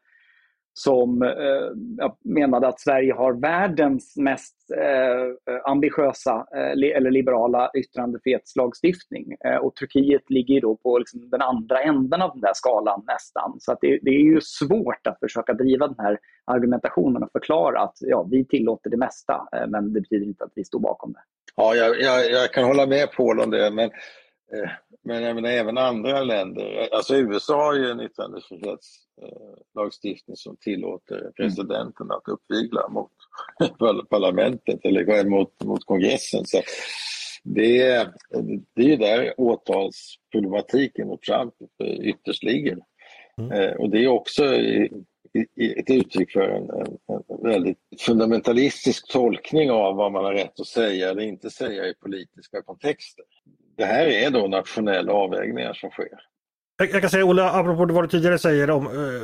som 0.74 1.22
eh, 1.22 2.12
menade 2.24 2.68
att 2.68 2.80
Sverige 2.80 3.12
har 3.12 3.32
världens 3.32 4.16
mest 4.16 4.56
eh, 4.76 5.54
ambitiösa 5.64 6.46
eh, 6.56 6.96
eller 6.96 7.10
liberala 7.10 7.70
yttrandefrihetslagstiftning. 7.74 9.36
Eh, 9.44 9.56
och 9.56 9.76
Turkiet 9.76 10.30
ligger 10.30 10.60
då 10.60 10.76
på 10.76 10.98
liksom 10.98 11.30
den 11.30 11.42
andra 11.42 11.82
änden 11.82 12.22
av 12.22 12.30
den 12.32 12.40
där 12.40 12.54
skalan 12.54 13.04
nästan. 13.06 13.56
Så 13.58 13.76
det, 13.80 13.98
det, 14.02 14.10
är 14.10 14.24
ju 14.24 14.40
svårt 14.40 15.06
att 15.06 15.18
försöka 15.18 15.52
driva 15.52 15.86
den 15.86 15.98
här 15.98 16.18
argumentationen 16.44 17.22
och 17.22 17.32
förklara 17.32 17.80
att 17.80 17.96
ja, 18.00 18.28
vi 18.30 18.44
tillåter 18.44 18.90
det 18.90 18.96
mesta, 18.96 19.48
eh, 19.56 19.66
men 19.68 19.92
det 19.92 20.00
betyder 20.00 20.26
inte 20.26 20.44
att 20.44 20.52
vi 20.54 20.64
står 20.64 20.80
bakom 20.80 21.12
det. 21.12 21.20
Ja, 21.56 21.74
jag, 21.74 22.00
jag, 22.00 22.30
jag 22.30 22.52
kan 22.52 22.64
hålla 22.64 22.86
med 22.86 23.12
Paul 23.12 23.40
om 23.40 23.50
det, 23.50 23.70
men 23.70 23.90
men 25.04 25.22
jag 25.22 25.34
menar, 25.34 25.50
även 25.50 25.78
andra 25.78 26.22
länder, 26.22 26.88
alltså 26.92 27.16
USA 27.16 27.64
har 27.64 27.74
ju 27.74 27.90
en 27.90 28.00
yttrandefrihetslagstiftning 28.00 30.36
som 30.36 30.56
tillåter 30.56 31.32
presidenten 31.36 32.10
att 32.10 32.28
uppvigla 32.28 32.88
mot 32.88 33.12
parlamentet 34.10 34.84
eller 34.84 35.24
mot, 35.24 35.64
mot 35.64 35.84
kongressen. 35.84 36.44
Så 36.44 36.62
det, 37.44 37.80
är, 37.80 38.12
det 38.74 38.82
är 38.82 38.88
ju 38.88 38.96
där 38.96 39.34
åtalsproblematiken 39.36 41.08
mot 41.08 41.22
Trump 41.22 41.54
ytterst 42.00 42.42
ligger. 42.42 42.78
Mm. 43.38 43.52
Eh, 43.52 43.72
och 43.72 43.90
det 43.90 44.04
är 44.04 44.08
också 44.08 44.44
ett 45.56 45.90
uttryck 45.90 46.32
för 46.32 46.40
en, 46.40 46.70
en, 46.70 46.98
en, 47.28 47.42
väldigt 47.42 47.78
fundamentalistisk 48.00 49.12
tolkning 49.12 49.70
av 49.70 49.96
vad 49.96 50.12
man 50.12 50.24
har 50.24 50.32
rätt 50.32 50.60
att 50.60 50.66
säga 50.66 51.10
eller 51.10 51.22
inte 51.22 51.50
säga 51.50 51.86
i 51.86 51.94
politiska 51.94 52.62
kontexter 52.62 53.24
det 53.76 53.84
här 53.84 54.06
är 54.06 54.30
då 54.30 54.46
nationella 54.46 55.12
avvägningar 55.12 55.72
som 55.74 55.90
sker. 55.90 56.08
Jag, 56.76 56.90
jag 56.90 57.00
kan 57.00 57.10
säga 57.10 57.24
Olle, 57.24 57.42
apropå 57.42 57.86
vad 57.92 58.04
du 58.04 58.08
tidigare 58.08 58.38
säger 58.38 58.70
om 58.70 58.86
uh, 58.86 59.22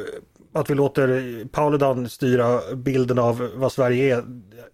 att 0.53 0.71
vi 0.71 0.75
låter 0.75 1.45
Paludan 1.45 2.09
styra 2.09 2.75
bilden 2.75 3.19
av 3.19 3.51
vad 3.55 3.73
Sverige 3.73 4.17
är. 4.17 4.25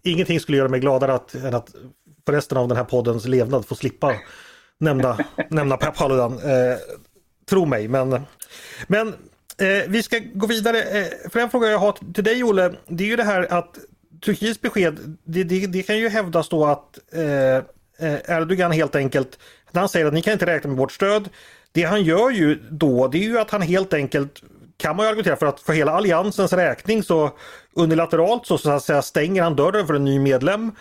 Ingenting 0.03 0.41
skulle 0.41 0.59
göra 0.59 0.69
mig 0.69 0.81
gladare 0.81 1.13
att, 1.15 1.35
än 1.35 1.55
att 1.55 1.75
för 2.27 2.33
resten 2.33 2.59
av 2.59 2.69
den 2.69 2.77
här 2.77 2.85
poddens 2.85 3.27
levnad 3.27 3.67
få 3.67 3.75
slippa 3.75 4.15
nämna, 4.79 5.19
nämna 5.51 5.77
Paludan. 5.77 6.33
Uh, 6.33 6.77
tro 7.51 7.67
mig, 7.67 7.89
men, 7.89 8.11
men 8.87 9.09
uh, 9.09 9.15
vi 9.89 10.03
ska 10.03 10.21
gå 10.35 10.47
vidare. 10.47 10.83
för 11.31 11.41
en 11.41 11.51
fråga 11.51 11.69
jag 11.69 11.79
har 11.79 12.13
till 12.15 12.25
dig 12.25 12.45
Olle, 12.45 12.73
det 12.87 13.05
är 13.05 13.09
ju 13.09 13.17
det 13.17 13.25
här 13.25 13.53
att 13.53 13.79
Turkiets 14.25 14.61
besked, 14.61 15.19
det, 15.25 15.45
det, 15.45 15.67
det 15.67 15.83
kan 15.83 15.99
ju 15.99 16.09
hävdas 16.09 16.49
då 16.49 16.65
att 16.65 16.99
Erdogan 18.29 18.73
helt 18.73 18.97
enkelt 18.97 19.39
när 19.75 19.81
han 19.81 19.89
säger 19.89 20.07
att 20.07 20.15
ni 20.15 20.23
kan 20.23 20.33
inte 20.33 20.47
räkna 20.47 20.69
med 20.69 20.79
vårt 20.79 20.93
stöd. 20.93 21.29
Det 21.73 21.83
han 21.83 22.03
gör 22.03 22.31
ju 22.31 22.63
då 22.71 23.09
det 23.09 23.19
är 23.19 23.29
ju 23.29 23.39
att 23.39 23.51
han 23.51 23.63
helt 23.63 23.95
enkelt 23.95 24.43
kan 24.77 24.97
man 24.97 25.07
ju 25.07 25.09
argumentera 25.09 25.37
för 25.37 25.47
att 25.47 25.61
för 25.61 25.73
hela 25.73 25.93
alliansens 25.93 26.53
räkning 26.53 27.03
så 27.03 27.31
unilateralt 27.77 28.47
så, 28.47 28.59
så 28.59 28.71
att 28.71 28.85
säga 28.85 29.03
stänger 29.03 29.43
han 29.43 29.57
dörren 29.57 29.87
för 29.87 29.95
en 29.95 30.05
ny 30.05 30.19
medlem. 30.19 30.73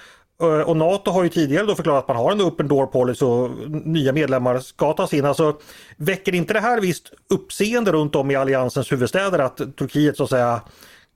Eh, 0.41 0.59
och 0.59 0.77
NATO 0.77 1.12
har 1.12 1.23
ju 1.23 1.29
tidigare 1.29 1.65
då 1.65 1.75
förklarat 1.75 2.03
att 2.03 2.07
man 2.07 2.17
har 2.17 2.31
en 2.31 2.41
open 2.41 2.67
door 2.67 2.85
policy 2.85 3.25
och 3.25 3.50
nya 3.69 4.13
medlemmar 4.13 4.59
ska 4.59 4.93
tas 4.93 5.13
in. 5.13 5.25
Alltså, 5.25 5.57
väcker 5.97 6.35
inte 6.35 6.53
det 6.53 6.59
här 6.59 6.81
visst 6.81 7.13
uppseende 7.29 7.91
runt 7.91 8.15
om 8.15 8.31
i 8.31 8.35
alliansens 8.35 8.91
huvudstäder 8.91 9.39
att 9.39 9.57
Turkiet 9.57 10.17
så 10.17 10.23
att 10.23 10.29
säga 10.29 10.62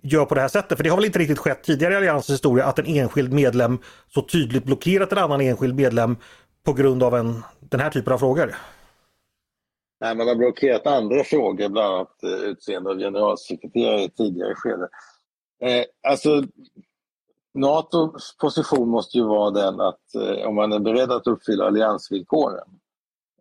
gör 0.02 0.26
på 0.26 0.36
det 0.36 0.42
här 0.42 0.48
sättet? 0.48 0.78
För 0.78 0.84
det 0.84 0.90
har 0.90 0.98
väl 0.98 1.06
inte 1.06 1.20
riktigt 1.20 1.40
skett 1.40 1.64
tidigare 1.64 1.94
i 1.94 1.98
alliansens 1.98 2.36
historia 2.36 2.66
att 2.66 2.80
en 2.80 2.86
enskild 2.86 3.34
medlem 3.34 3.78
så 4.14 4.22
tydligt 4.22 4.64
blockerat 4.64 5.12
en 5.12 5.18
annan 5.18 5.42
enskild 5.42 5.76
medlem 5.76 6.16
på 6.68 6.74
grund 6.74 7.04
av 7.04 7.16
en, 7.16 7.44
den 7.60 7.80
här 7.80 7.90
typen 7.90 8.14
av 8.14 8.18
frågor? 8.18 8.56
Nej, 10.00 10.16
man 10.16 10.28
har 10.28 10.36
blockerat 10.36 10.88
andra 10.88 11.24
frågor, 11.24 11.70
bland 11.70 11.94
annat 11.94 12.24
eh, 12.24 12.30
utseende 12.30 12.90
av 12.90 12.98
generalsekreterare 12.98 14.02
i 14.02 14.10
tidigare 14.10 14.56
skede. 14.56 14.90
Eh, 15.62 15.86
alltså, 16.08 16.44
NATOs 17.54 18.38
position 18.42 18.90
måste 18.90 19.18
ju 19.18 19.24
vara 19.24 19.52
den 19.52 19.82
att 19.82 20.16
eh, 20.16 20.48
om 20.48 20.56
man 20.56 20.74
är 20.74 20.80
beredd 20.80 21.12
att 21.12 21.28
uppfylla 21.28 21.66
alliansvillkoren 21.66 22.70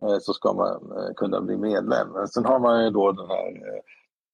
eh, 0.03 0.19
så 0.21 0.33
ska 0.33 0.53
man 0.53 0.93
eh, 0.97 1.15
kunna 1.17 1.41
bli 1.41 1.57
medlem. 1.57 2.09
Men 2.09 2.29
sen 2.29 2.45
har 2.45 2.59
man 2.59 2.85
ju 2.85 2.91
då 2.91 3.13
den 3.13 3.29
här 3.29 3.83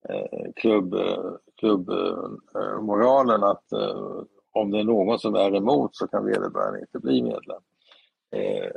eh, 0.09 0.17
eh 0.17 0.53
klubb, 0.57 0.95
eh, 0.95 1.33
klubbmoralen 1.57 3.43
att 3.45 3.65
om 4.53 4.71
det 4.71 4.79
är 4.79 4.85
någon 4.85 5.19
som 5.19 5.35
är 5.35 5.57
emot 5.57 5.97
så 5.97 6.07
kan 6.07 6.25
vederbörande 6.25 6.81
inte 6.81 6.99
bli 6.99 7.23
medlem. 7.23 7.63
Eh, 8.33 8.71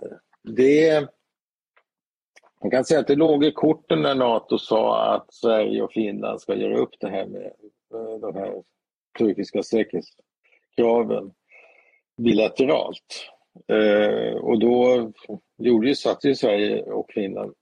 det, 0.43 1.07
man 2.61 2.71
kan 2.71 2.85
säga 2.85 2.99
att 2.99 3.07
det 3.07 3.15
låg 3.15 3.45
i 3.45 3.51
korten 3.51 4.01
när 4.01 4.15
Nato 4.15 4.57
sa 4.57 5.13
att 5.15 5.33
Sverige 5.33 5.81
och 5.81 5.91
Finland 5.91 6.41
ska 6.41 6.55
göra 6.55 6.77
upp 6.77 6.93
det 6.99 7.09
här 7.09 7.25
med 7.25 7.51
eh, 7.93 8.19
de 8.21 8.35
här 8.35 8.63
turkiska 9.19 9.63
säkerhetskraven 9.63 11.31
bilateralt. 12.17 13.29
Eh, 13.67 14.35
och 14.35 14.59
då 14.59 15.11
gjorde 15.57 15.87
ju, 15.87 15.95
satt 15.95 16.25
ju 16.25 16.35
Sverige 16.35 16.83
och 16.83 17.11
Finland 17.11 17.53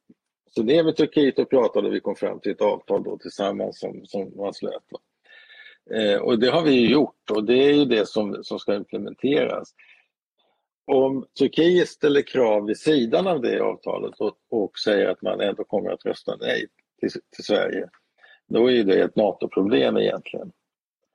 så 0.55 0.62
det 0.62 0.83
med 0.83 0.95
Turkiet 0.95 1.39
och 1.39 1.50
pratade 1.50 1.88
och 1.88 1.93
vi 1.93 2.00
kom 2.00 2.15
fram 2.15 2.39
till 2.39 2.51
ett 2.51 2.62
avtal 2.62 3.03
då 3.03 3.17
tillsammans 3.17 3.79
som, 3.79 4.05
som 4.05 4.38
man 4.38 4.53
slöt. 4.53 4.83
Eh, 5.93 6.21
och 6.21 6.39
det 6.39 6.50
har 6.50 6.62
vi 6.62 6.71
ju 6.71 6.89
gjort 6.91 7.31
och 7.31 7.43
det 7.43 7.63
är 7.63 7.73
ju 7.73 7.85
det 7.85 8.07
som, 8.07 8.43
som 8.43 8.59
ska 8.59 8.75
implementeras 8.75 9.73
om 10.86 11.25
Turkiet 11.40 11.90
ställer 11.90 12.22
krav 12.22 12.66
vid 12.66 12.78
sidan 12.78 13.28
av 13.28 13.42
det 13.42 13.60
avtalet 13.60 14.20
och, 14.20 14.38
och 14.50 14.80
säger 14.80 15.10
att 15.10 15.22
man 15.22 15.42
ändå 15.42 15.63
kommer 15.63 15.90
att 15.90 16.06
rösta 16.06 16.36
nej 16.40 16.68
till, 17.00 17.10
till 17.10 17.44
Sverige, 17.44 17.90
då 18.48 18.72
är 18.72 18.84
det 18.84 19.02
ett 19.02 19.16
NATO-problem 19.16 19.98
egentligen. 19.98 20.52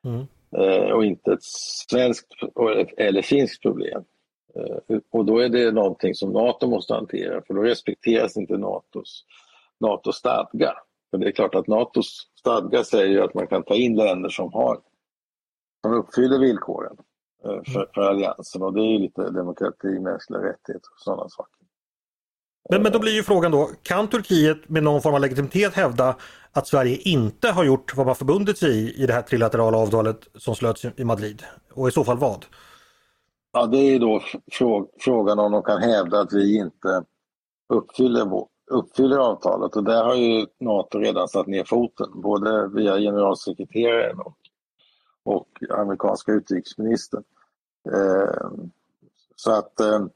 Mm. 0.04 0.26
Eh, 0.56 0.90
och 0.92 1.04
inte 1.04 1.32
ett 1.32 1.42
svenskt 1.88 2.26
eller 2.96 3.22
finskt 3.22 3.62
problem. 3.62 4.04
Eh, 4.54 4.98
och 5.10 5.24
då 5.24 5.38
är 5.38 5.48
det 5.48 5.72
någonting 5.72 6.14
som 6.14 6.32
NATO 6.32 6.66
måste 6.66 6.94
hantera 6.94 7.42
för 7.46 7.54
då 7.54 7.62
respekteras 7.62 8.36
inte 8.36 8.56
NATOs, 8.58 9.24
NATOs 9.80 10.16
stadga. 10.16 10.72
För 11.10 11.18
det 11.18 11.26
är 11.26 11.32
klart 11.32 11.54
att 11.54 11.66
NATOs 11.66 12.30
stadga 12.38 12.84
säger 12.84 13.22
att 13.22 13.34
man 13.34 13.46
kan 13.46 13.62
ta 13.62 13.74
in 13.74 13.96
länder 13.96 14.28
som, 14.28 14.52
har, 14.52 14.80
som 15.82 15.94
uppfyller 15.94 16.38
villkoren. 16.38 16.96
Eh, 17.44 17.72
för, 17.72 17.90
för 17.94 18.00
alliansen 18.00 18.62
och 18.62 18.74
det 18.74 18.80
är 18.80 18.98
lite 18.98 19.30
demokrati, 19.30 20.00
mänskliga 20.00 20.40
rättigheter 20.40 20.90
och 20.94 21.00
sådana 21.00 21.28
saker. 21.28 21.58
Men, 22.70 22.82
men 22.82 22.92
då 22.92 22.98
blir 22.98 23.12
ju 23.12 23.22
frågan 23.22 23.52
då, 23.52 23.70
kan 23.82 24.08
Turkiet 24.08 24.68
med 24.68 24.82
någon 24.82 25.02
form 25.02 25.14
av 25.14 25.20
legitimitet 25.20 25.74
hävda 25.74 26.16
att 26.52 26.66
Sverige 26.66 26.96
inte 26.96 27.48
har 27.48 27.64
gjort 27.64 27.96
vad 27.96 28.06
man 28.06 28.16
förbundit 28.16 28.58
sig 28.58 28.70
i 28.70 29.02
i 29.02 29.06
det 29.06 29.12
här 29.12 29.22
trilaterala 29.22 29.78
avtalet 29.78 30.28
som 30.34 30.54
slöts 30.54 30.84
i 30.96 31.04
Madrid? 31.04 31.42
Och 31.72 31.88
i 31.88 31.90
så 31.90 32.04
fall 32.04 32.18
vad? 32.18 32.46
Ja, 33.52 33.66
det 33.66 33.78
är 33.78 33.98
då 33.98 34.22
frågan 35.00 35.38
om 35.38 35.52
de 35.52 35.62
kan 35.62 35.82
hävda 35.82 36.20
att 36.20 36.32
vi 36.32 36.58
inte 36.58 37.04
uppfyller, 37.68 38.46
uppfyller 38.70 39.18
avtalet 39.18 39.76
och 39.76 39.84
där 39.84 40.04
har 40.04 40.14
ju 40.14 40.46
NATO 40.60 40.98
redan 40.98 41.28
satt 41.28 41.46
ner 41.46 41.64
foten, 41.64 42.20
både 42.22 42.68
via 42.68 42.98
generalsekreteraren 42.98 44.20
och 44.20 44.36
och 45.28 45.48
amerikanska 45.70 46.32
utrikesministern. 46.32 47.24
Eh, 47.92 48.50
så 49.36 49.52
att 49.52 49.80
eh, 49.80 50.06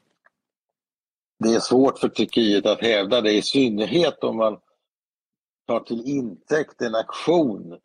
det 1.38 1.54
är 1.54 1.61
svårt 1.61 1.99
för 1.99 2.09
Turkiet 2.09 2.66
att 2.66 2.81
hävda 2.81 3.21
det, 3.21 3.33
i 3.33 3.42
synnerhet 3.42 4.25
om 4.25 4.37
man 4.37 4.59
tar 5.66 5.81
till 5.81 6.02
intäkt 6.04 6.83
en 6.83 6.95
aktion 6.95 7.78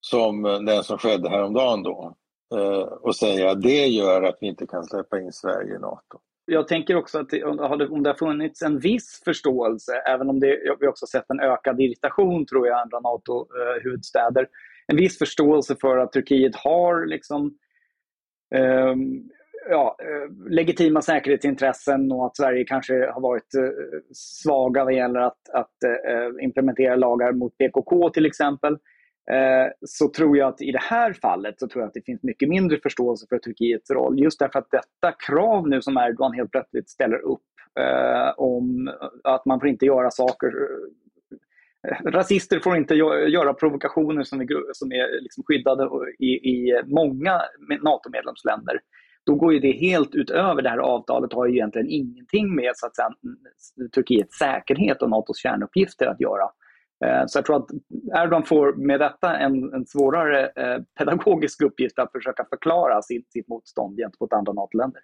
som 0.00 0.42
den 0.42 0.84
som 0.84 0.98
skedde 0.98 1.28
häromdagen 1.28 1.82
då 1.82 2.16
eh, 2.54 2.80
och 2.80 3.16
säger 3.16 3.46
att 3.46 3.62
det 3.62 3.86
gör 3.86 4.22
att 4.22 4.38
vi 4.40 4.46
inte 4.46 4.66
kan 4.66 4.84
släppa 4.84 5.20
in 5.20 5.32
Sverige 5.32 5.74
i 5.74 5.78
NATO. 5.78 6.18
Jag 6.44 6.68
tänker 6.68 6.96
också 6.96 7.18
att 7.18 7.32
om 7.90 8.02
det 8.02 8.10
har 8.10 8.14
funnits 8.14 8.62
en 8.62 8.78
viss 8.78 9.22
förståelse, 9.24 9.92
även 9.92 10.30
om 10.30 10.40
det, 10.40 10.76
vi 10.80 10.86
också 10.86 11.06
sett 11.06 11.30
en 11.30 11.40
ökad 11.40 11.80
irritation 11.80 12.46
tror 12.46 12.66
jag, 12.66 12.88
bland 12.88 13.02
NATO-huvudstäder, 13.02 14.42
eh, 14.42 14.48
en 14.88 14.96
viss 14.96 15.18
förståelse 15.18 15.76
för 15.80 15.98
att 15.98 16.12
Turkiet 16.12 16.56
har 16.56 17.06
liksom, 17.06 17.54
ehm, 18.54 19.00
eh, 19.00 19.70
ja, 19.70 19.96
legitima 20.48 21.02
säkerhetsintressen 21.02 22.12
och 22.12 22.26
att 22.26 22.36
Sverige 22.36 22.64
kanske 22.64 23.10
har 23.10 23.20
varit 23.20 23.54
eh, 23.54 23.70
svaga 24.12 24.84
vad 24.84 24.94
gäller 24.94 25.20
att, 25.20 25.48
att 25.52 25.84
eh, 25.84 26.44
implementera 26.44 26.96
lagar 26.96 27.32
mot 27.32 27.58
PKK 27.58 28.10
till 28.10 28.26
exempel. 28.26 28.78
Eh, 29.30 29.72
så 29.86 30.08
tror 30.08 30.36
jag 30.38 30.48
att 30.48 30.62
i 30.62 30.72
det 30.72 30.82
här 30.82 31.12
fallet 31.12 31.60
så 31.60 31.68
tror 31.68 31.82
jag 31.82 31.88
att 31.88 31.94
det 31.94 32.04
finns 32.04 32.22
mycket 32.22 32.48
mindre 32.48 32.78
förståelse 32.82 33.26
för 33.28 33.38
Turkiets 33.38 33.90
roll. 33.90 34.20
Just 34.20 34.38
därför 34.38 34.58
att 34.58 34.70
detta 34.70 35.12
krav 35.26 35.68
nu 35.68 35.82
som 35.82 35.96
Erdogan 35.96 36.32
helt 36.32 36.50
plötsligt 36.50 36.90
ställer 36.90 37.18
upp 37.18 37.42
eh, 37.80 38.32
om 38.36 38.90
att 39.24 39.44
man 39.44 39.60
får 39.60 39.68
inte 39.68 39.86
göra 39.86 40.10
saker 40.10 40.52
rasister 42.04 42.60
får 42.60 42.76
inte 42.76 42.94
göra 42.94 43.54
provokationer 43.54 44.22
som 44.22 44.40
är, 44.40 44.46
som 44.72 44.92
är 44.92 45.22
liksom 45.22 45.44
skyddade 45.46 45.88
i, 46.18 46.26
i 46.26 46.82
många 46.86 47.40
NATO-medlemsländer. 47.82 48.80
då 49.26 49.34
går 49.34 49.52
ju 49.52 49.58
det 49.58 49.72
helt 49.72 50.14
utöver 50.14 50.62
det 50.62 50.68
här 50.68 50.78
avtalet 50.78 51.32
har 51.32 51.46
ju 51.46 51.54
egentligen 51.54 51.88
ingenting 51.88 52.54
med 52.54 52.72
så 52.74 52.86
att 52.86 52.96
säga, 52.96 53.10
Turkiets 53.94 54.38
säkerhet 54.38 55.02
och 55.02 55.10
NATOs 55.10 55.38
kärnuppgifter 55.38 56.06
att 56.06 56.20
göra. 56.20 56.50
Eh, 57.04 57.26
så 57.26 57.38
jag 57.38 57.44
tror 57.44 57.56
att 57.56 57.70
Erdogan 58.16 58.44
får 58.44 58.72
med 58.72 59.00
detta 59.00 59.36
en, 59.36 59.74
en 59.74 59.86
svårare 59.86 60.46
eh, 60.46 60.82
pedagogisk 60.98 61.62
uppgift 61.62 61.98
att 61.98 62.12
försöka 62.12 62.44
förklara 62.50 63.02
sitt, 63.02 63.32
sitt 63.32 63.48
motstånd 63.48 63.96
gentemot 63.96 64.32
andra 64.32 64.52
NATO-länder. 64.52 65.02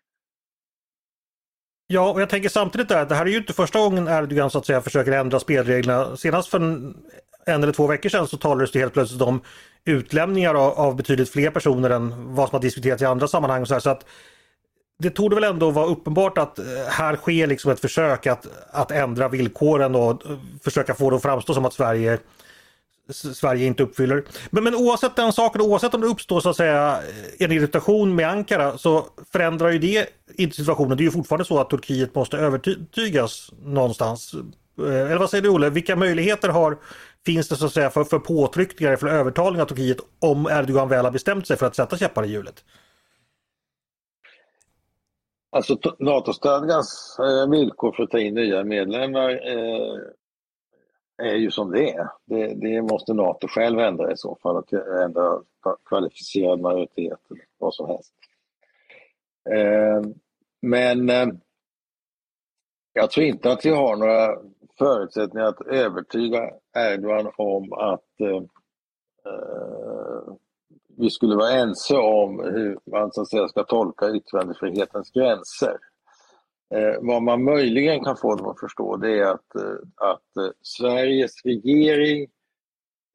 Ja, 1.95 2.11
och 2.11 2.21
jag 2.21 2.29
tänker 2.29 2.49
samtidigt 2.49 2.89
där, 2.89 3.07
det 3.07 3.15
här 3.15 3.27
är 3.27 3.31
ju 3.31 3.37
inte 3.37 3.53
första 3.53 3.79
gången 3.79 4.09
Erdogan 4.09 4.51
så 4.51 4.59
att 4.59 4.67
säga 4.67 4.81
försöker 4.81 5.13
ändra 5.13 5.41
spelreglerna. 5.41 6.17
Senast 6.17 6.49
för 6.49 6.61
en, 6.61 6.97
en 7.47 7.63
eller 7.63 7.73
två 7.73 7.87
veckor 7.87 8.09
sedan 8.09 8.29
så 8.29 8.37
talades 8.37 8.73
det 8.73 8.79
helt 8.79 8.93
plötsligt 8.93 9.23
om 9.23 9.41
utlämningar 9.85 10.55
av, 10.55 10.73
av 10.73 10.97
betydligt 10.97 11.31
fler 11.31 11.51
personer 11.51 11.91
än 11.91 12.35
vad 12.35 12.49
som 12.49 12.57
har 12.57 12.63
diskuterats 12.63 13.03
i 13.03 13.05
andra 13.05 13.29
sammanhang. 13.29 13.63
Och 13.63 13.69
så, 13.69 13.75
här, 13.75 13.81
så 13.81 13.91
att 13.91 14.05
det 14.99 15.11
tog 15.11 15.35
väl 15.35 15.45
ändå 15.45 15.71
vara 15.71 15.87
uppenbart 15.87 16.39
att 16.39 16.59
eh, 16.59 16.65
här 16.89 17.17
sker 17.17 17.47
liksom 17.47 17.71
ett 17.71 17.81
försök 17.81 18.27
att, 18.27 18.47
att 18.71 18.91
ändra 18.91 19.29
villkoren 19.29 19.95
och 19.95 20.11
eh, 20.11 20.39
försöka 20.65 20.95
få 20.95 21.11
det 21.11 21.17
att 21.17 21.23
framstå 21.23 21.55
som 21.55 21.65
att 21.65 21.75
Sverige 21.75 22.19
Sverige 23.11 23.67
inte 23.67 23.83
uppfyller. 23.83 24.25
Men, 24.51 24.65
men 24.65 24.75
oavsett 24.75 25.17
den 25.17 25.33
saken, 25.33 25.61
oavsett 25.61 25.95
om 25.95 26.01
det 26.01 26.07
uppstår 26.07 26.41
så 26.41 26.51
att 26.51 26.57
säga 26.57 26.99
en 27.39 27.53
irritation 27.53 28.15
med 28.15 28.29
Ankara 28.29 28.79
så 28.79 29.07
förändrar 29.33 29.71
ju 29.71 29.79
det 29.79 30.09
inte 30.35 30.57
situationen. 30.57 30.97
Det 30.97 31.03
är 31.03 31.05
ju 31.05 31.11
fortfarande 31.11 31.45
så 31.45 31.59
att 31.59 31.71
Turkiet 31.71 32.15
måste 32.15 32.37
övertygas 32.37 33.51
någonstans. 33.65 34.35
Eh, 34.79 34.95
eller 34.95 35.19
vad 35.19 35.31
säger 35.31 35.43
du 35.43 35.49
Olle, 35.49 35.71
vilka 35.71 35.97
möjligheter 35.97 36.49
har, 36.49 36.79
finns 37.27 37.49
det 37.49 37.57
så 37.57 37.67
att 37.67 37.73
säga 37.73 37.91
för, 37.91 38.05
för 38.05 38.19
påtryckningar, 38.19 38.97
för 38.97 39.07
övertalning 39.07 39.63
av 39.63 39.67
Turkiet 39.67 39.99
om 40.21 40.47
Erdogan 40.47 40.89
väl 40.89 41.05
har 41.05 41.13
bestämt 41.13 41.47
sig 41.47 41.57
för 41.57 41.67
att 41.67 41.77
sätta 41.77 41.97
käppar 41.97 42.25
i 42.25 42.29
hjulet? 42.29 42.65
Alltså 45.51 45.79
NATO-stadgans 45.99 47.17
eh, 47.19 47.51
villkor 47.51 47.93
för 47.93 48.03
att 48.03 48.11
ta 48.11 48.19
in 48.19 48.35
nya 48.35 48.65
medlemmar 48.65 49.31
eh, 49.31 49.99
är 51.23 51.35
ju 51.35 51.51
som 51.51 51.71
det 51.71 51.91
är. 51.91 52.09
Det, 52.25 52.55
det, 52.55 52.83
måste 52.83 53.15
NATO 53.15 53.49
själv 53.49 53.79
ändra 53.79 54.13
i 54.13 54.17
så 54.17 54.39
fall, 54.43 54.57
att 54.57 54.73
ändra 54.73 55.43
kvalificerad 55.89 56.61
majoritet 56.61 57.19
eller 57.31 57.45
vad 57.59 57.75
som 57.75 57.87
helst. 57.89 58.15
Eh, 59.51 60.03
men 60.63 61.11
eh, 61.11 61.27
jag 62.93 63.11
tror 63.11 63.27
inte 63.27 63.53
att 63.53 63.65
vi 63.65 63.71
har 63.71 63.97
några 63.97 64.39
förutsättningar 64.79 65.47
att 65.47 65.67
övertyga 65.67 66.51
Erdogan 66.77 67.33
om 67.37 67.73
att 67.73 68.21
eh, 68.21 68.37
eh 69.27 70.35
vi 70.97 71.11
skulle 71.11 71.37
vara 71.37 71.51
ense 71.51 71.97
om 71.97 72.41
hur 72.41 72.79
man 72.91 73.13
så 73.13 73.23
att 73.23 73.29
säga, 73.29 73.49
ska 73.49 73.65
tolka 73.65 74.11
yttrandefrihetens 74.11 75.11
gränser. 75.11 75.77
Eh, 76.71 76.95
vad 77.01 77.23
man 77.23 77.45
möjligen 77.45 78.05
kan 78.05 78.17
få 78.17 78.35
dem 78.35 78.47
att 78.47 78.61
förstå 78.61 78.97
det 78.97 79.19
är 79.19 79.25
att, 79.25 79.55
eh, 79.55 79.77
att 79.97 80.37
eh, 80.37 80.53
Sveriges 80.63 81.45
regering 81.45 82.27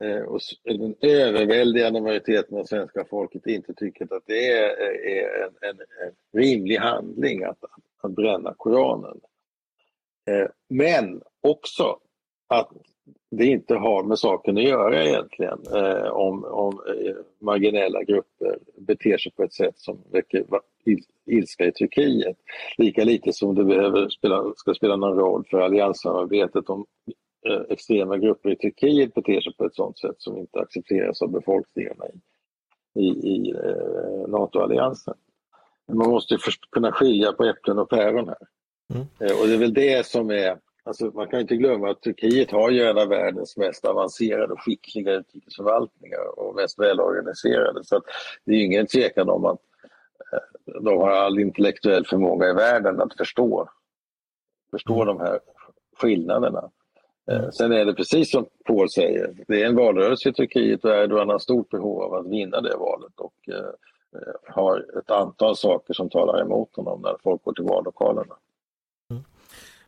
eh, 0.03 0.21
och 0.21 0.39
den 0.63 0.95
överväldigande 1.01 2.01
majoriteten 2.01 2.57
av 2.57 2.63
svenska 2.63 3.05
folket 3.05 3.47
inte 3.47 3.73
tycker 3.73 4.15
att 4.15 4.23
det 4.25 4.51
är, 4.51 4.81
eh, 4.81 5.17
är 5.17 5.43
en, 5.43 5.69
en, 5.69 5.79
en, 5.79 6.41
rimlig 6.41 6.77
handling 6.77 7.43
att, 7.43 7.63
att 8.01 8.11
bränna 8.11 8.53
Koranen. 8.57 9.21
Eh, 10.29 10.47
men 10.69 11.21
också 11.41 11.99
att 12.47 12.71
det 13.31 13.45
inte 13.45 13.75
har 13.75 14.03
med 14.03 14.19
saken 14.19 14.57
att 14.57 14.63
göra 14.63 15.03
egentligen 15.03 15.59
eh, 15.75 16.07
om, 16.07 16.43
om 16.45 16.81
eh, 16.87 17.15
marginella 17.39 18.03
grupper 18.03 18.59
beter 18.77 19.17
sig 19.17 19.31
på 19.31 19.43
ett 19.43 19.53
sätt 19.53 19.79
som 19.79 19.97
väcker 20.11 20.45
ilska 21.25 21.65
i 21.65 21.71
Turkiet. 21.71 22.37
Lika 22.77 23.03
lite 23.03 23.33
som 23.33 23.55
det 23.55 23.63
behöver 23.63 24.09
spela, 24.09 24.53
ska 24.55 24.73
spela 24.73 24.95
någon 24.95 25.17
roll 25.17 25.43
för 25.49 25.59
allianssamarbetet 25.59 26.69
om 26.69 26.85
eh, 27.49 27.61
extrema 27.69 28.17
grupper 28.17 28.49
i 28.49 28.55
Turkiet 28.55 29.13
beter 29.13 29.41
sig 29.41 29.53
på 29.53 29.65
ett 29.65 29.75
sådant 29.75 29.99
sätt 29.99 30.15
som 30.17 30.37
inte 30.37 30.59
accepteras 30.59 31.21
av 31.21 31.31
befolkningarna 31.31 32.05
i, 32.95 33.01
i, 33.01 33.07
i 33.07 33.51
eh, 33.51 34.27
NATO-alliansen. 34.27 35.13
Man 35.91 36.09
måste 36.09 36.37
kunna 36.71 36.91
skilja 36.91 37.31
på 37.31 37.45
äpplen 37.45 37.79
och 37.79 37.89
päron 37.89 38.27
här. 38.27 38.47
Mm. 38.93 39.07
Eh, 39.19 39.41
och 39.41 39.47
det 39.47 39.53
är 39.53 39.57
väl 39.57 39.73
det 39.73 40.05
som 40.05 40.29
är 40.29 40.57
Alltså, 40.89 41.11
man 41.13 41.27
kan 41.27 41.39
inte 41.39 41.55
glömma 41.55 41.89
att 41.89 42.01
Turkiet 42.01 42.51
har 42.51 42.69
ju 42.69 42.83
en 42.83 42.97
av 42.97 43.07
världens 43.07 43.57
mest 43.57 43.85
avancerade 43.85 44.53
och 44.53 44.61
skickliga 44.61 45.13
utrikesförvaltningar 45.13 46.39
och 46.39 46.55
mest 46.55 46.79
välorganiserade. 46.79 47.83
Så 47.83 48.01
det 48.45 48.51
är 48.51 48.65
ingen 48.65 48.87
tvekan 48.87 49.29
om 49.29 49.45
att 49.45 49.59
eh, 50.33 50.81
de 50.81 50.97
har 50.97 51.09
all 51.09 51.39
intellektuell 51.39 52.05
förmåga 52.05 52.49
i 52.49 52.53
världen 52.53 53.01
att 53.01 53.17
förstå, 53.17 53.69
förstå 54.71 55.05
de 55.05 55.19
här 55.19 55.39
skillnaderna. 55.97 56.71
Eh, 57.31 57.49
sen 57.49 57.71
är 57.71 57.85
det 57.85 57.93
precis 57.93 58.31
som 58.31 58.45
Paul 58.65 58.89
säger, 58.89 59.35
det 59.47 59.61
är 59.61 59.65
en 59.65 59.75
valrörelse 59.75 60.29
i 60.29 60.33
Turkiet 60.33 60.85
och 60.85 60.91
Erdogan 60.91 61.29
har 61.29 61.39
stort 61.39 61.69
behov 61.69 62.01
av 62.01 62.13
att 62.13 62.27
vinna 62.27 62.61
det 62.61 62.75
valet 62.75 63.19
och 63.19 63.49
eh, 63.49 63.71
har 64.47 64.85
ett 64.99 65.11
antal 65.11 65.55
saker 65.55 65.93
som 65.93 66.09
talar 66.09 66.41
emot 66.41 66.75
honom 66.75 67.01
när 67.01 67.15
folk 67.23 67.43
går 67.43 67.53
till 67.53 67.65
vallokalerna. 67.65 68.35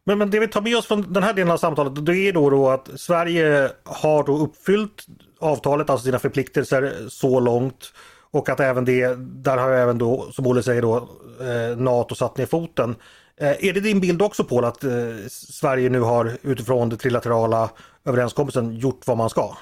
Men, 0.04 0.18
men 0.18 0.30
det 0.30 0.40
vi 0.40 0.48
tar 0.48 0.62
med 0.62 0.78
oss 0.78 0.86
från 0.88 1.14
den 1.14 1.24
här 1.24 1.34
delen 1.34 1.52
av 1.52 1.58
samtalet 1.58 2.06
det 2.06 2.16
är 2.18 2.34
då, 2.34 2.50
då 2.50 2.70
att 2.70 2.90
Sverige 2.96 3.72
har 3.84 4.24
då 4.24 4.38
uppfyllt 4.38 5.06
avtalet, 5.40 5.90
alltså 5.90 6.06
sina 6.06 6.20
förpliktelser 6.20 6.94
så 7.10 7.40
långt. 7.40 7.94
Och 8.32 8.50
att 8.50 8.60
även 8.60 8.86
det, 8.86 9.16
där 9.18 9.58
har 9.58 9.72
även 9.72 9.98
då, 9.98 10.32
som 10.32 10.48
Olle 10.48 10.64
säger 10.64 10.82
då, 10.82 10.96
eh, 11.42 11.78
NATO 11.78 12.16
satt 12.16 12.38
ner 12.38 12.46
foten. 12.46 12.96
Eh, 13.38 13.66
är 13.66 13.74
det 13.74 13.80
din 13.80 14.00
bild 14.00 14.22
också 14.22 14.44
Paul 14.44 14.66
att 14.66 14.84
eh, 14.84 14.92
Sverige 15.30 15.90
nu 15.90 16.00
har 16.00 16.38
utifrån 16.42 16.90
det 16.90 16.98
trilaterala 16.98 17.70
överenskommelsen 18.06 18.76
gjort 18.76 19.08
vad 19.08 19.18
man 19.18 19.30
ska? 19.30 19.58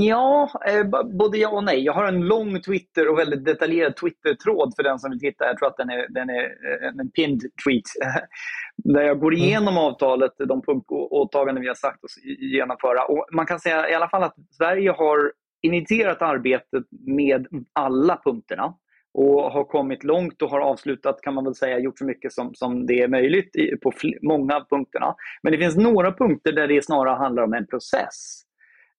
Ja, 0.00 0.50
eh, 0.66 0.84
både 1.18 1.38
ja 1.38 1.48
och 1.48 1.64
nej. 1.64 1.84
Jag 1.84 1.92
har 1.92 2.04
en 2.04 2.20
lång 2.20 2.60
Twitter 2.60 3.08
och 3.08 3.18
väldigt 3.18 3.44
detaljerad 3.44 3.96
Twitter-tråd 3.96 4.72
för 4.76 4.82
den 4.82 4.98
som 4.98 5.10
vill 5.10 5.20
titta. 5.20 5.46
Jag 5.46 5.58
tror 5.58 5.68
att 5.68 5.76
den 5.76 5.90
är, 5.90 6.06
den 6.08 6.30
är 6.30 6.44
eh, 6.44 6.88
en 7.00 7.10
pinned 7.10 7.40
tweet. 7.64 7.84
Där 8.76 9.02
jag 9.02 9.20
går 9.20 9.34
mm. 9.34 9.44
igenom 9.44 9.74
mm. 9.74 9.78
avtalet, 9.78 10.32
de 10.38 10.62
åtaganden 11.10 11.62
vi 11.62 11.68
har 11.68 11.74
sagt 11.74 12.04
oss 12.04 12.14
genomföra. 12.38 13.04
Och 13.04 13.26
man 13.32 13.46
kan 13.46 13.60
säga 13.60 13.90
i 13.90 13.94
alla 13.94 14.08
fall 14.08 14.22
att 14.22 14.36
Sverige 14.50 14.90
har 14.90 15.32
initierat 15.62 16.22
arbetet 16.22 16.84
med 17.06 17.46
alla 17.72 18.20
punkterna 18.24 18.74
och 19.14 19.42
har 19.42 19.64
kommit 19.64 20.04
långt 20.04 20.42
och 20.42 20.50
har 20.50 20.60
avslutat, 20.60 21.20
kan 21.22 21.34
man 21.34 21.44
väl 21.44 21.54
säga, 21.54 21.78
gjort 21.78 21.98
så 21.98 22.04
mycket 22.04 22.32
som, 22.32 22.54
som 22.54 22.86
det 22.86 23.02
är 23.02 23.08
möjligt 23.08 23.56
i, 23.56 23.76
på 23.76 23.92
många 24.22 24.56
av 24.56 24.64
punkterna. 24.70 25.14
Men 25.42 25.52
det 25.52 25.58
finns 25.58 25.76
några 25.76 26.12
punkter 26.12 26.52
där 26.52 26.68
det 26.68 26.84
snarare 26.84 27.16
handlar 27.16 27.42
om 27.42 27.54
en 27.54 27.66
process. 27.66 28.44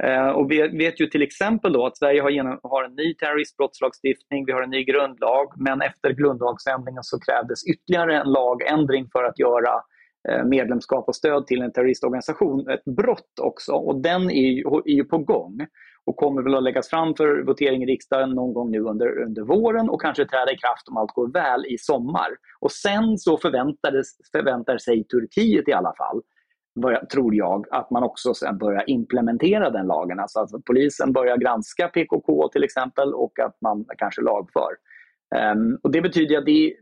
Eh, 0.04 0.30
och 0.30 0.52
vi 0.52 0.68
vet 0.68 1.02
ju 1.02 1.08
till 1.08 1.22
exempel 1.22 1.74
då 1.74 1.86
att 1.86 1.98
Sverige 1.98 2.22
har, 2.22 2.30
genom, 2.30 2.60
har 2.64 2.84
en 2.84 2.96
ny 2.96 3.14
terroristbrottslagstiftning, 3.14 4.46
vi 4.46 4.52
har 4.52 4.62
en 4.62 4.70
ny 4.70 4.84
grundlag, 4.84 5.54
men 5.56 5.82
efter 5.82 6.10
grundlagsändringen 6.10 7.04
så 7.04 7.20
krävdes 7.20 7.68
ytterligare 7.68 8.22
en 8.22 8.32
lagändring 8.32 9.08
för 9.12 9.24
att 9.24 9.40
göra 9.40 9.74
eh, 10.30 10.46
medlemskap 10.46 11.08
och 11.08 11.16
stöd 11.16 11.48
till 11.48 11.62
en 11.62 11.72
terroristorganisation 11.72 12.70
ett 12.70 12.86
brott 12.86 13.40
också. 13.42 13.72
Och 13.72 14.02
den 14.02 14.32
är 14.32 14.50
ju, 14.50 14.64
är 14.86 14.96
ju 14.96 15.04
på 15.04 15.18
gång 15.18 15.68
och 16.06 16.16
kommer 16.16 16.42
väl 16.42 16.56
att 16.56 16.64
läggas 16.64 16.90
fram 16.90 17.16
för 17.16 17.44
votering 17.46 17.84
i 17.84 17.86
riksdagen 17.86 18.30
någon 18.30 18.54
gång 18.54 18.72
nu 18.72 18.80
under, 18.80 19.22
under 19.22 19.42
våren 19.42 19.90
och 19.90 20.02
kanske 20.02 20.26
träda 20.26 20.52
i 20.52 20.58
kraft 20.58 20.88
om 20.88 20.98
allt 20.98 21.12
går 21.12 21.32
väl 21.34 21.66
i 21.66 21.78
sommar. 21.78 22.30
Och 22.60 22.72
sen 22.72 23.18
så 23.18 23.38
förväntar 23.38 24.78
sig 24.78 25.04
Turkiet 25.04 25.68
i 25.68 25.74
alla 25.74 25.94
fall 25.98 26.22
tror 27.14 27.36
jag, 27.36 27.66
att 27.72 27.92
man 27.92 28.04
också 28.04 28.34
sen 28.34 28.58
börjar 28.58 28.90
implementera 28.90 29.70
den 29.70 29.88
lagen. 29.88 30.20
Alltså 30.20 30.40
att 30.40 30.66
polisen 30.66 31.14
börjar 31.14 31.38
granska 31.38 31.88
PKK 31.88 32.50
till 32.52 32.64
exempel 32.64 33.14
och 33.14 33.40
att 33.40 33.62
man 33.62 33.86
kanske 33.98 34.22
lagför. 34.22 34.70
Um, 35.54 35.80
och 35.84 35.92
det 35.92 36.02
betyder 36.02 36.38
att 36.38 36.46
det 36.46 36.68
är, 36.68 36.74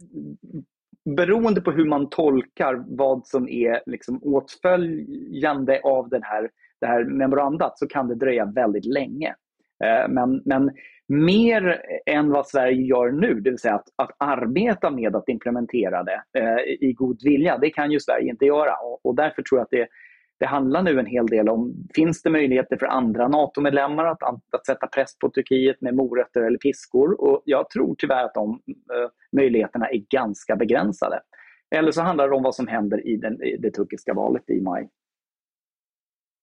beroende 1.15 1.61
på 1.61 1.71
hur 1.71 1.85
man 1.85 2.09
tolkar 2.09 2.85
vad 2.87 3.27
som 3.27 3.49
är 3.49 3.81
liksom 3.85 4.19
åtföljande 4.23 5.81
av 5.83 6.09
den 6.09 6.23
här, 6.23 6.49
det 6.81 6.87
här 6.87 7.03
memorandat 7.03 7.79
så 7.79 7.87
kan 7.87 8.07
det 8.07 8.15
dröja 8.15 8.45
väldigt 8.45 8.85
länge. 8.85 9.35
Uh, 9.83 10.13
men, 10.13 10.41
men 10.45 10.71
mer 11.07 11.81
än 12.05 12.29
vad 12.29 12.47
Sverige 12.47 12.81
gör 12.81 13.11
nu, 13.11 13.33
det 13.33 13.49
vill 13.49 13.59
säga 13.59 13.75
att, 13.75 13.87
att 13.95 14.11
arbeta 14.17 14.89
med 14.89 15.15
att 15.15 15.29
implementera 15.29 16.03
det 16.03 16.21
eh, 16.33 16.87
i 16.89 16.93
god 16.93 17.23
vilja, 17.23 17.57
det 17.57 17.69
kan 17.69 17.91
ju 17.91 17.99
Sverige 17.99 18.29
inte 18.29 18.45
göra. 18.45 18.75
Och, 18.83 19.05
och 19.05 19.15
därför 19.15 19.41
tror 19.41 19.59
jag 19.59 19.63
att 19.63 19.71
det, 19.71 19.87
det 20.39 20.45
handlar 20.45 20.83
nu 20.83 20.99
en 20.99 21.05
hel 21.05 21.27
del 21.27 21.49
om, 21.49 21.73
finns 21.95 22.21
det 22.21 22.29
möjligheter 22.29 22.77
för 22.77 22.85
andra 22.85 23.27
NATO-medlemmar 23.27 24.05
att, 24.05 24.23
att 24.23 24.65
sätta 24.65 24.87
press 24.87 25.19
på 25.19 25.29
Turkiet 25.29 25.81
med 25.81 25.95
morötter 25.95 26.41
eller 26.41 26.57
piskor? 26.57 27.21
Och 27.21 27.41
jag 27.45 27.69
tror 27.69 27.95
tyvärr 27.97 28.23
att 28.23 28.33
de 28.33 28.49
eh, 28.69 29.09
möjligheterna 29.31 29.89
är 29.89 30.03
ganska 30.09 30.55
begränsade. 30.55 31.19
Eller 31.75 31.91
så 31.91 32.01
handlar 32.01 32.29
det 32.29 32.35
om 32.35 32.43
vad 32.43 32.55
som 32.55 32.67
händer 32.67 33.07
i, 33.07 33.17
den, 33.17 33.43
i 33.43 33.57
det 33.57 33.71
turkiska 33.71 34.13
valet 34.13 34.49
i 34.49 34.61
maj. 34.61 34.89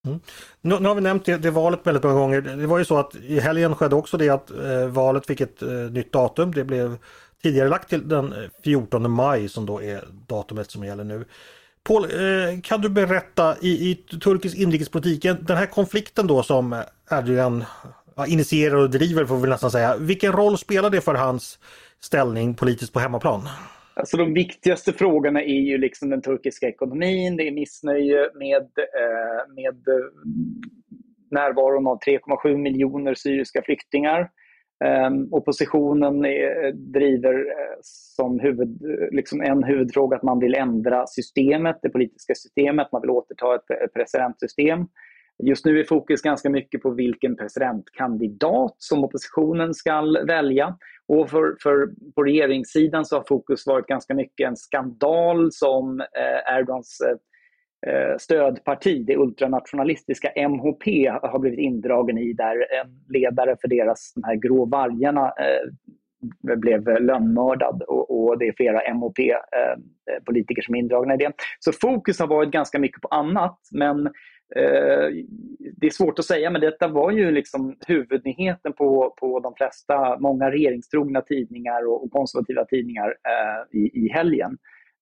Mm. 0.05 0.21
Nu, 0.61 0.79
nu, 0.81 0.89
har 0.89 0.95
vi 0.95 1.01
nämnt 1.01 1.25
det, 1.25 1.37
det, 1.37 1.51
valet 1.51 1.81
väldigt 1.83 2.03
många 2.03 2.15
gånger. 2.15 2.41
Det 2.41 2.67
var 2.67 2.79
ju 2.79 2.85
så 2.85 2.99
att 2.99 3.15
i 3.15 3.41
helgen 3.41 3.75
skedde 3.75 3.97
också 3.97 4.17
det 4.17 4.31
att 4.31 4.51
eh, 4.51 4.87
valet 4.87 5.27
fick 5.27 5.41
ett 5.41 5.63
eh, 5.63 5.69
nytt 5.69 6.13
datum. 6.13 6.53
Det 6.53 6.65
blev 6.65 6.97
tidigare 7.43 7.69
lagt 7.69 7.89
till 7.89 8.09
den 8.09 8.33
eh, 8.33 8.39
14 8.65 9.11
maj 9.11 9.49
som 9.49 9.67
då 9.67 9.83
är 9.83 10.05
datumet 10.29 10.71
som 10.71 10.85
gäller 10.85 11.05
nu. 11.05 11.25
Paul, 11.83 12.05
eh, 12.05 12.61
kan 12.63 12.81
du 12.81 12.89
berätta 12.89 13.57
i, 13.61 13.91
i 13.91 13.95
turkisk 13.95 14.57
inrikespolitik, 14.57 15.23
den 15.23 15.57
här 15.57 15.67
konflikten 15.67 16.27
då 16.27 16.43
som 16.43 16.83
Erdogan 17.11 17.65
ja, 18.15 18.27
initierar 18.27 18.77
och 18.77 18.91
driver 18.91 19.25
får 19.25 19.37
vi 19.37 19.49
nästan 19.49 19.71
säga. 19.71 19.97
Vilken 19.97 20.33
roll 20.33 20.59
spelar 20.59 20.91
det 20.91 21.01
för 21.01 21.15
hans 21.15 21.59
ställning 22.01 22.55
politiskt 22.55 22.93
på 22.93 23.01
hemmaplan? 23.01 23.49
Alltså 23.97 24.17
de 24.17 24.35
viktigaste 24.35 24.93
frågorna 24.93 25.43
är 25.43 25.61
ju 25.61 25.79
liksom 25.79 26.11
den 26.11 26.23
turkiska 26.23 26.69
ekonomin, 26.69 27.37
det 27.37 27.49
är 27.49 27.53
missnöje 27.53 28.31
med, 28.35 28.63
eh, 28.63 29.55
med 29.55 29.89
eh, 29.89 30.05
närvaron 31.31 31.87
av 31.87 31.99
3,7 32.07 32.57
miljoner 32.57 33.15
syriska 33.15 33.63
flyktingar. 33.63 34.31
Ehm, 34.85 35.29
oppositionen 35.33 36.25
är, 36.25 36.65
eh, 36.65 36.73
driver 36.73 37.45
som 37.83 38.41
huvud, 38.41 38.83
liksom 39.11 39.41
en 39.41 39.65
huvudfråga 39.65 40.17
att 40.17 40.23
man 40.23 40.39
vill 40.39 40.55
ändra 40.55 41.07
systemet, 41.07 41.79
det 41.83 41.89
politiska 41.89 42.35
systemet. 42.35 42.93
Man 42.93 43.01
vill 43.01 43.11
återta 43.11 43.55
ett 43.55 43.95
presidentsystem. 43.95 44.87
Just 45.43 45.65
nu 45.65 45.81
är 45.81 45.85
fokus 45.85 46.23
ganska 46.23 46.51
mycket 46.51 46.83
på 46.83 46.91
vilken 46.91 47.37
presidentkandidat 47.37 48.75
som 48.79 49.05
oppositionen 49.05 49.75
ska 49.75 50.01
välja. 50.27 50.77
Och 51.09 51.31
för, 51.31 51.57
för, 51.63 51.89
på 52.15 52.23
regeringssidan 52.23 53.05
så 53.05 53.17
har 53.17 53.25
fokus 53.29 53.67
varit 53.67 53.87
ganska 53.87 54.15
mycket 54.15 54.49
en 54.49 54.57
skandal 54.57 55.53
som 55.53 56.01
eh, 56.01 56.55
Erdogans 56.55 57.01
eh, 57.01 57.17
eh 57.93 58.17
stödparti, 58.19 59.05
det 59.07 59.17
ultranationalistiska 59.17 60.49
MHP, 60.49 61.09
har 61.09 61.39
blivit 61.39 61.59
indragen 61.59 62.19
i 62.19 62.33
där 62.33 62.57
en 62.83 63.05
ledare 63.09 63.57
för 63.61 63.69
deras 63.69 64.13
de 64.15 64.25
här 64.25 64.35
grå 64.35 64.65
vargarna 64.65 65.27
eh, 65.27 66.57
blev 66.57 67.01
lönnmördad 67.01 67.83
och, 67.83 68.25
och, 68.25 68.39
det 68.39 68.49
är 68.49 68.53
flera 68.57 68.95
MHP-politiker 68.95 70.63
eh, 70.63 70.65
som 70.65 70.75
är 70.75 70.79
indragna 70.79 71.15
i 71.15 71.17
det. 71.17 71.33
Så 71.59 71.73
fokus 71.73 72.19
har 72.19 72.27
varit 72.27 72.51
ganska 72.51 72.79
mycket 72.79 73.03
på 73.03 73.09
annat, 73.09 73.59
men 73.73 74.11
Eh, 74.57 75.09
det 75.77 75.87
är 75.87 75.91
svårt 75.91 76.19
att 76.19 76.25
säga, 76.25 76.51
men 76.51 76.61
detta 76.61 76.89
var 76.89 77.11
ju 77.11 77.31
liksom 77.31 77.77
huvudnyheten 77.87 78.73
på, 78.73 79.15
på 79.21 79.41
de 79.41 79.55
flesta, 79.55 80.19
många 80.19 80.51
regeringstrogna 80.51 81.21
tidningar 81.21 81.87
och, 81.89 82.05
och 82.05 82.13
konservativa 82.13 82.65
tidningar 82.65 83.09
eh, 83.09 83.79
i, 83.79 84.05
i 84.05 84.09
helgen. 84.09 84.59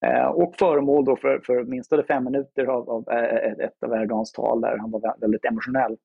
Eh, 0.06 0.26
och 0.26 0.54
föremål 0.58 1.04
då 1.04 1.16
för, 1.16 1.40
för 1.46 1.64
minst 1.64 1.92
fem 2.08 2.24
minuter 2.24 2.66
av, 2.66 2.90
av 2.90 3.08
eh, 3.10 3.64
ett 3.66 3.82
av 3.82 3.92
Erdogans 3.92 4.32
tal 4.32 4.60
där 4.60 4.78
han 4.78 4.90
var 4.90 5.20
väldigt 5.20 5.44
emotionell. 5.44 5.96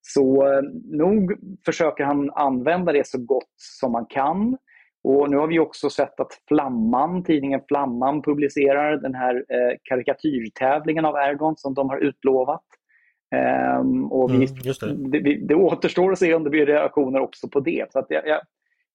Så 0.00 0.52
eh, 0.52 0.62
nog 0.84 1.32
försöker 1.64 2.04
han 2.04 2.30
använda 2.30 2.92
det 2.92 3.06
så 3.06 3.18
gott 3.18 3.54
som 3.56 3.92
man 3.92 4.06
kan. 4.06 4.56
Och 5.04 5.30
nu 5.30 5.36
har 5.36 5.46
vi 5.46 5.58
också 5.58 5.90
sett 5.90 6.20
att 6.20 6.32
Flamman, 6.48 7.24
tidningen 7.24 7.60
Flamman 7.68 8.22
publicerar 8.22 8.96
den 8.96 9.14
här 9.14 9.34
eh, 9.34 9.76
karikatyrtävlingen 9.82 11.04
av 11.04 11.14
Erdogan 11.14 11.56
som 11.56 11.74
de 11.74 11.88
har 11.88 11.98
utlovat. 11.98 12.64
Um, 13.80 14.12
och 14.12 14.30
vi, 14.30 14.34
mm, 14.34 15.10
det. 15.10 15.20
Det, 15.20 15.34
det. 15.34 15.54
återstår 15.54 16.12
att 16.12 16.18
se 16.18 16.34
om 16.34 16.44
det 16.44 16.50
blir 16.50 16.66
reaktioner 16.66 17.20
också 17.20 17.48
på 17.48 17.60
det. 17.60 17.92
Så 17.92 17.98
att 17.98 18.06
jag, 18.08 18.26
jag, 18.26 18.40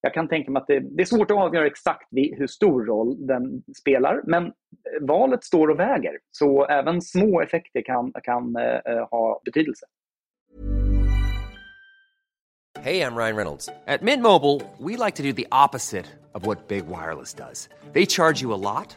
jag 0.00 0.14
kan 0.14 0.28
tänka 0.28 0.50
mig 0.50 0.60
att 0.60 0.66
det, 0.66 0.80
det, 0.80 1.02
är 1.02 1.06
svårt 1.06 1.30
att 1.30 1.36
avgöra 1.36 1.66
exakt 1.66 2.08
hur 2.10 2.46
stor 2.46 2.84
roll 2.84 3.26
den 3.26 3.62
spelar, 3.76 4.20
men 4.26 4.52
valet 5.00 5.44
står 5.44 5.68
och 5.68 5.80
väger. 5.80 6.18
Så 6.30 6.66
även 6.66 7.02
små 7.02 7.40
effekter 7.40 7.82
kan, 7.82 8.12
kan 8.22 8.56
uh, 8.56 9.06
ha 9.10 9.40
betydelse. 9.44 9.86
Hej, 12.84 12.96
jag 12.96 13.18
Ryan 13.18 13.36
Reynolds. 13.36 13.68
På 13.98 14.04
Mint 14.04 14.22
Mobile, 14.22 14.60
we 14.78 14.96
like 14.96 15.16
to 15.16 15.22
do 15.22 15.32
the 15.32 15.46
opposite 15.52 16.06
of 16.34 16.46
what 16.46 16.68
Big 16.68 16.84
Wireless 16.86 17.34
does. 17.34 17.68
They 17.92 18.06
charge 18.06 18.42
you 18.42 18.52
a 18.52 18.56
lot, 18.56 18.96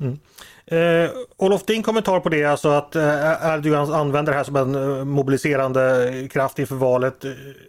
Mm. 0.00 0.18
Eh, 0.66 1.10
Olof, 1.36 1.64
din 1.64 1.82
kommentar 1.82 2.20
på 2.20 2.28
det, 2.28 2.44
alltså 2.44 2.68
att 2.68 2.96
eh, 2.96 3.54
Erdogan 3.54 3.92
använder 3.92 4.32
det 4.32 4.36
här 4.36 4.44
som 4.44 4.56
en 4.56 4.74
eh, 4.74 5.04
mobiliserande 5.04 6.10
kraft 6.30 6.58
inför 6.58 6.74
valet. 6.74 7.24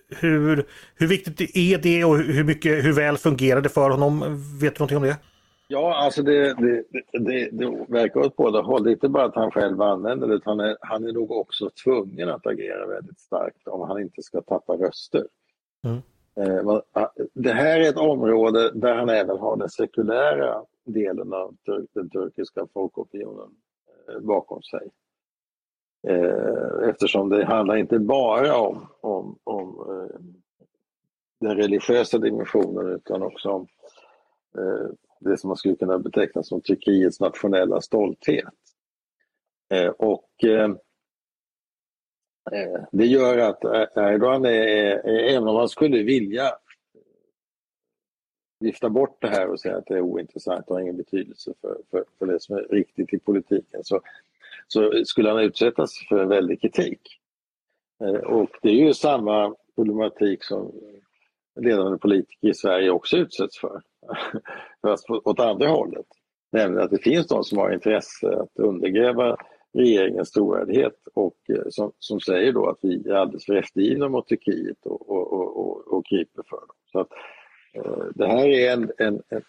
Hur, 0.10 0.66
hur 0.96 1.08
viktigt 1.08 1.56
är 1.56 1.78
det 1.78 2.06
och 2.06 2.18
hur, 2.18 2.44
mycket, 2.44 2.86
hur 2.86 2.94
väl 2.94 3.18
fungerar 3.18 3.62
det 3.62 3.70
för 3.70 3.90
honom? 3.90 4.20
Vet 4.62 4.76
du 4.76 4.80
någonting 4.80 4.98
om 4.98 5.04
det? 5.04 5.18
Ja, 5.68 6.04
alltså 6.04 6.24
det, 6.24 6.54
det, 6.54 6.84
det, 7.12 7.50
det 7.52 7.86
verkar 7.88 8.20
åt 8.20 8.36
båda 8.36 8.62
håll. 8.62 8.84
Det 8.84 8.90
är 8.90 8.92
inte 8.92 9.10
bara 9.10 9.26
att 9.26 9.36
han 9.36 9.52
själv 9.52 9.82
använder 9.82 10.28
det, 10.28 10.34
utan 10.34 10.60
han 10.60 10.70
är, 10.70 10.78
han 10.82 11.04
är 11.04 11.12
nog 11.12 11.32
också 11.32 11.70
tvungen 11.84 12.30
att 12.30 12.48
agera 12.48 12.88
väldigt 12.88 13.20
starkt 13.20 13.68
om 13.68 13.88
han 13.90 14.02
inte 14.02 14.22
ska 14.22 14.42
tappa 14.42 14.74
röster. 14.74 15.28
Mm. 15.86 16.02
Eh, 16.38 16.82
ah, 16.92 17.10
det 17.34 17.54
här 17.54 17.80
är 17.80 17.90
ett 17.90 17.98
område 17.98 18.72
där 18.72 18.94
han 18.94 19.10
även 19.10 19.38
har 19.38 19.58
den 19.58 19.70
sekulära 19.70 20.64
delen 20.86 21.34
av 21.34 21.56
den 21.94 22.10
turkiska 22.10 22.68
folkopinionen 22.74 23.50
eh, 24.10 24.20
bakom 24.20 24.62
sig. 24.62 24.90
Eh, 26.08 26.90
eftersom 26.90 27.30
det 27.30 27.46
handlar 27.46 27.76
inte 27.76 28.00
bara 28.00 28.58
om, 28.58 28.88
om, 29.02 29.40
om 29.44 29.88
den 31.40 31.58
religiösa 31.58 32.18
dimensionen 32.18 32.88
utan 32.88 33.24
också 33.24 33.50
om 33.50 33.68
det 35.20 35.38
som 35.38 35.48
man 35.48 35.58
skulle 35.58 35.76
kunna 35.76 36.00
beteckna 36.00 36.44
som 36.44 36.62
Turkiets 36.62 37.20
nationella 37.20 37.82
stolthet. 37.82 38.54
Och 39.98 40.30
det 42.92 43.06
gör 43.06 43.38
att 43.38 43.64
eh, 43.64 44.14
Erdogan, 44.14 44.46
är, 44.46 45.08
även 45.08 45.48
om 45.48 45.56
man 45.56 45.70
skulle 45.70 46.04
vilja 46.04 46.52
vifta 48.60 48.90
bort 48.90 49.18
det 49.22 49.28
här 49.28 49.48
och 49.48 49.60
säga 49.60 49.78
att 49.78 49.86
det 49.86 49.94
är 49.94 50.02
ointressant 50.02 50.68
och 50.68 50.76
har 50.76 50.82
ingen 50.82 50.98
betydelse 50.98 51.54
för, 51.62 51.78
för, 51.92 52.06
för 52.20 52.26
det 52.26 52.40
som 52.40 52.56
är 52.56 52.62
riktigt 52.62 53.14
i 53.14 53.20
politiken 53.20 53.84
så, 53.84 54.02
så 54.68 54.92
skulle 55.06 55.30
han 55.30 55.40
utsättas 55.40 55.92
för 56.10 56.20
en 56.20 56.30
väldig 56.30 56.62
kritik. 56.62 57.02
Eh, 58.04 58.22
och 58.22 58.50
det 58.62 58.70
är 58.70 58.86
ju 58.86 58.94
samma 58.94 59.56
problematik 59.76 60.44
som 60.44 60.72
ledande 61.60 61.98
politiker 61.98 62.48
i 62.48 62.54
Sverige 62.54 62.90
också 62.90 63.18
utsätts 63.18 63.60
för. 63.60 63.82
Fast 64.82 65.10
åt 65.10 65.40
andra 65.40 65.68
hållet. 65.68 66.06
Nämligen 66.52 66.84
att 66.84 66.92
det 66.92 67.04
finns 67.04 67.28
de 67.28 67.44
som 67.44 67.58
har 67.58 67.74
intresse 67.74 68.28
att 68.28 68.60
undergräva 68.60 69.38
regeringens 69.78 70.32
trovärdighet 70.32 71.08
och 71.14 71.38
eh, 71.50 71.64
som, 71.70 71.92
som 72.00 72.20
säger 72.20 72.54
då 72.54 72.70
att 72.70 72.80
vi 72.82 73.10
är 73.10 73.14
alldeles 73.14 73.46
för 73.46 73.56
eftergivna 73.56 74.10
mot 74.10 74.28
Turkiet 74.28 74.86
och, 74.86 75.10
och, 75.10 75.34
och, 75.34 75.58
och, 75.58 75.98
och 75.98 76.06
för 76.10 76.58
dem. 76.58 76.76
Så 76.92 77.00
att 77.00 77.10
Eh, 77.78 78.06
det 78.16 78.28
här 78.28 78.48
är 78.48 78.74
en, 78.74 78.92
en, 78.98 79.22
en, 79.30 79.42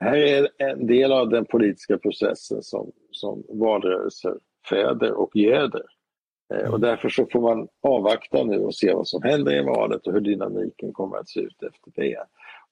här 0.00 0.16
är 0.16 0.48
en 0.58 0.86
del 0.86 1.12
av 1.12 1.28
den 1.28 1.44
politiska 1.44 1.98
processen 1.98 2.62
som, 2.62 2.92
som 3.10 3.44
valrörelser 3.48 4.34
föder 4.68 5.12
och 5.12 5.36
göder. 5.36 5.82
Eh, 6.54 6.72
och 6.72 6.80
därför 6.80 7.08
så 7.08 7.26
får 7.26 7.40
man 7.40 7.68
avvakta 7.82 8.44
nu 8.44 8.58
och 8.58 8.74
se 8.74 8.94
vad 8.94 9.08
som 9.08 9.22
händer 9.22 9.54
i 9.54 9.62
valet 9.62 10.06
och 10.06 10.12
hur 10.12 10.20
dynamiken 10.20 10.92
kommer 10.92 11.16
att 11.16 11.28
se 11.28 11.40
ut 11.40 11.62
efter 11.62 12.02
det. 12.02 12.18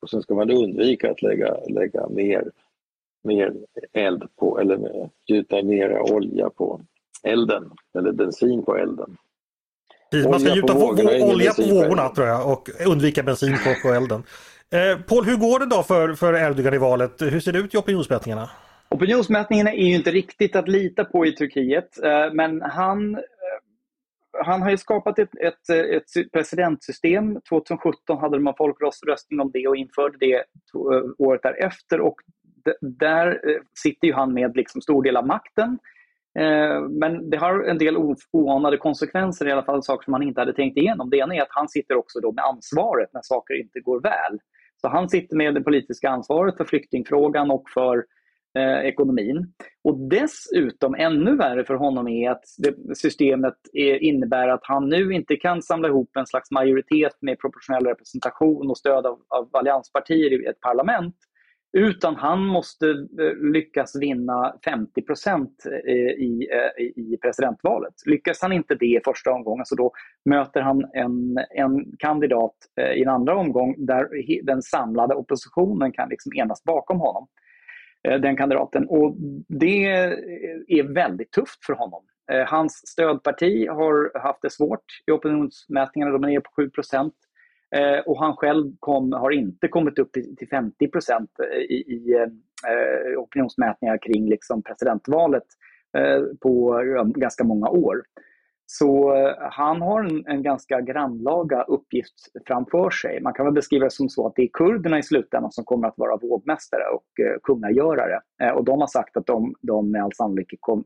Och 0.00 0.10
sen 0.10 0.22
ska 0.22 0.34
man 0.34 0.50
undvika 0.50 1.10
att 1.10 1.22
lägga, 1.22 1.56
lägga 1.68 2.08
mer, 2.08 2.50
mer 3.24 3.54
eld 3.92 4.22
på, 4.36 4.60
eller 4.60 5.10
gjuta 5.26 5.62
mera 5.62 6.02
olja 6.02 6.50
på 6.50 6.80
elden, 7.26 7.70
eller 7.98 8.12
bensin 8.12 8.64
på 8.64 8.76
elden. 8.76 9.16
Man 10.30 10.40
ska 10.40 10.54
gjuta 10.54 10.74
olja 11.24 11.52
på 11.52 11.62
vågorna 11.62 12.08
tror 12.08 12.26
jag 12.26 12.52
och 12.52 12.68
undvika 12.86 13.22
bensin 13.22 13.56
på, 13.64 13.88
på 13.88 13.94
elden. 13.94 14.22
Eh, 14.72 15.00
Paul, 15.00 15.24
hur 15.24 15.36
går 15.36 15.58
det 15.60 15.66
då 15.66 15.82
för, 15.82 16.14
för 16.14 16.34
Erdogan 16.34 16.74
i 16.74 16.78
valet? 16.78 17.22
Hur 17.22 17.40
ser 17.40 17.52
det 17.52 17.58
ut 17.58 17.74
i 17.74 17.76
opinionsmätningarna? 17.76 18.50
Opinionsmätningarna 18.88 19.72
är 19.72 19.86
ju 19.86 19.94
inte 19.94 20.10
riktigt 20.10 20.56
att 20.56 20.68
lita 20.68 21.04
på 21.04 21.26
i 21.26 21.32
Turkiet, 21.32 22.04
eh, 22.04 22.32
men 22.32 22.62
han, 22.62 23.14
eh, 23.14 23.20
han 24.44 24.62
har 24.62 24.70
ju 24.70 24.76
skapat 24.76 25.18
ett, 25.18 25.30
ett, 25.40 25.70
ett 25.70 26.32
presidentsystem. 26.32 27.40
2017 27.48 28.18
hade 28.18 28.36
de 28.36 28.46
en 28.46 28.54
folkomröstning 28.54 29.40
om 29.40 29.50
det 29.52 29.68
och 29.68 29.76
införde 29.76 30.18
det 30.18 30.44
året 31.18 31.42
därefter. 31.42 32.00
Och 32.00 32.16
där 32.80 33.40
sitter 33.78 34.06
ju 34.06 34.14
han 34.14 34.34
med 34.34 34.56
liksom 34.56 34.80
stor 34.80 35.02
del 35.02 35.16
av 35.16 35.26
makten. 35.26 35.78
Eh, 36.38 36.80
men 36.88 37.30
det 37.30 37.36
har 37.36 37.64
en 37.64 37.78
del 37.78 37.96
oanade 38.32 38.76
konsekvenser, 38.76 39.48
i 39.48 39.52
alla 39.52 39.64
fall 39.64 39.82
saker 39.82 40.04
som 40.04 40.12
han 40.12 40.22
inte 40.22 40.40
hade 40.40 40.52
tänkt 40.52 40.76
igenom. 40.76 41.10
Det 41.10 41.16
ena 41.16 41.34
är 41.34 41.42
att 41.42 41.48
han 41.50 41.68
sitter 41.68 41.96
också 41.96 42.20
då 42.20 42.32
med 42.32 42.44
ansvaret 42.44 43.10
när 43.12 43.22
saker 43.22 43.54
inte 43.60 43.80
går 43.80 44.00
väl. 44.00 44.38
Så 44.80 44.88
han 44.88 45.08
sitter 45.08 45.36
med 45.36 45.54
det 45.54 45.60
politiska 45.60 46.10
ansvaret 46.10 46.56
för 46.56 46.64
flyktingfrågan 46.64 47.50
och 47.50 47.64
för 47.74 48.04
eh, 48.58 48.78
ekonomin. 48.88 49.52
Och 49.84 50.08
dessutom, 50.08 50.94
ännu 50.94 51.36
värre 51.36 51.64
för 51.64 51.74
honom 51.74 52.08
är 52.08 52.30
att 52.30 52.44
det, 52.58 52.96
systemet 52.96 53.56
är, 53.72 54.02
innebär 54.02 54.48
att 54.48 54.60
han 54.62 54.88
nu 54.88 55.12
inte 55.12 55.36
kan 55.36 55.62
samla 55.62 55.88
ihop 55.88 56.16
en 56.16 56.26
slags 56.26 56.50
majoritet 56.50 57.12
med 57.20 57.38
proportionell 57.38 57.86
representation 57.86 58.70
och 58.70 58.78
stöd 58.78 59.06
av, 59.06 59.18
av 59.28 59.48
allianspartier 59.52 60.42
i 60.42 60.46
ett 60.46 60.60
parlament. 60.60 61.16
Utan 61.72 62.16
han 62.16 62.46
måste 62.46 62.88
eh, 62.88 63.52
lyckas 63.52 63.96
vinna 63.96 64.54
50 64.64 65.02
eh, 65.26 65.34
eh, 65.34 65.94
i, 65.94 66.48
i 66.96 67.18
presidentvalet. 67.22 67.94
Lyckas 68.06 68.42
han 68.42 68.52
inte 68.52 68.74
det 68.74 68.86
i 68.86 69.00
första 69.04 69.32
omgången 69.32 69.66
så 69.66 69.74
då 69.74 69.92
möter 70.24 70.60
han 70.60 70.84
en, 70.94 71.38
en 71.50 71.96
kandidat 71.98 72.54
i 72.96 73.02
en 73.02 73.08
andra 73.08 73.36
omgång 73.36 73.74
där 73.78 74.08
den 74.42 74.62
samlade 74.62 75.14
oppositionen 75.14 75.92
kan 75.92 76.08
liksom 76.08 76.32
enas 76.34 76.64
bakom 76.64 77.00
honom. 77.00 77.28
Den 78.02 78.36
kandidaten. 78.36 78.86
Och 78.88 79.16
det 79.48 79.84
är 80.68 80.94
väldigt 80.94 81.32
tufft 81.32 81.64
för 81.66 81.72
honom. 81.72 82.04
Hans 82.46 82.72
stödparti 82.86 83.68
har 83.68 84.18
haft 84.18 84.42
det 84.42 84.50
svårt 84.50 84.84
i 85.06 85.10
opinionsmätningarna. 85.10 86.12
De 86.12 86.24
är 86.24 86.28
nere 86.28 86.40
på 86.40 86.50
7 86.56 86.70
procent. 86.70 87.14
Eh, 87.76 88.00
och 88.06 88.18
han 88.18 88.36
själv 88.36 88.72
kom, 88.80 89.12
har 89.12 89.30
inte 89.30 89.68
kommit 89.68 89.98
upp 89.98 90.12
till, 90.12 90.48
50 90.50 90.88
procent 90.88 91.30
eh, 91.38 91.58
i, 91.58 91.74
i 91.74 92.14
eh, 92.14 93.18
opinionsmätningar 93.18 93.98
kring 94.02 94.28
liksom 94.28 94.62
presidentvalet 94.62 95.44
eh, 95.98 96.22
på 96.40 96.82
ganska 97.16 97.44
många 97.44 97.68
år. 97.68 98.02
Så 98.68 99.16
eh, 99.16 99.34
han 99.38 99.82
har 99.82 100.04
en, 100.04 100.26
en, 100.26 100.42
ganska 100.42 100.80
grannlaga 100.80 101.62
uppgift 101.62 102.14
framför 102.46 102.90
sig. 102.90 103.20
Man 103.20 103.32
kan 103.32 103.44
väl 103.44 103.54
beskriva 103.54 103.84
det 103.84 103.90
som 103.90 104.08
så 104.08 104.26
att 104.26 104.32
det 104.36 104.42
är 104.42 104.48
kurderna 104.52 104.98
i 104.98 105.02
slutändan 105.02 105.52
som 105.52 105.64
kommer 105.64 105.88
att 105.88 105.98
vara 105.98 106.16
vågmästare 106.16 106.82
och 106.94 107.24
eh, 107.24 107.38
kungagörare. 107.42 108.20
Eh, 108.42 108.50
och 108.50 108.64
de 108.64 108.80
har 108.80 108.86
sagt 108.86 109.16
att 109.16 109.26
de, 109.26 109.54
de 109.62 109.90
med 109.90 110.02
all 110.02 110.12
sannolikhet 110.12 110.60
kom, 110.62 110.84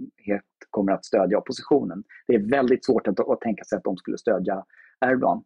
kommer 0.71 0.93
att 0.93 1.05
stödja 1.05 1.39
oppositionen. 1.39 2.03
Det 2.27 2.35
är 2.35 2.51
väldigt 2.51 2.85
svårt 2.85 3.09
att, 3.09 3.21
att 3.21 3.41
tänka 3.41 3.65
sig 3.65 3.77
att 3.77 3.85
de 3.85 3.97
skulle 3.97 4.19
stödja 4.19 4.65
Erdogan. 5.05 5.43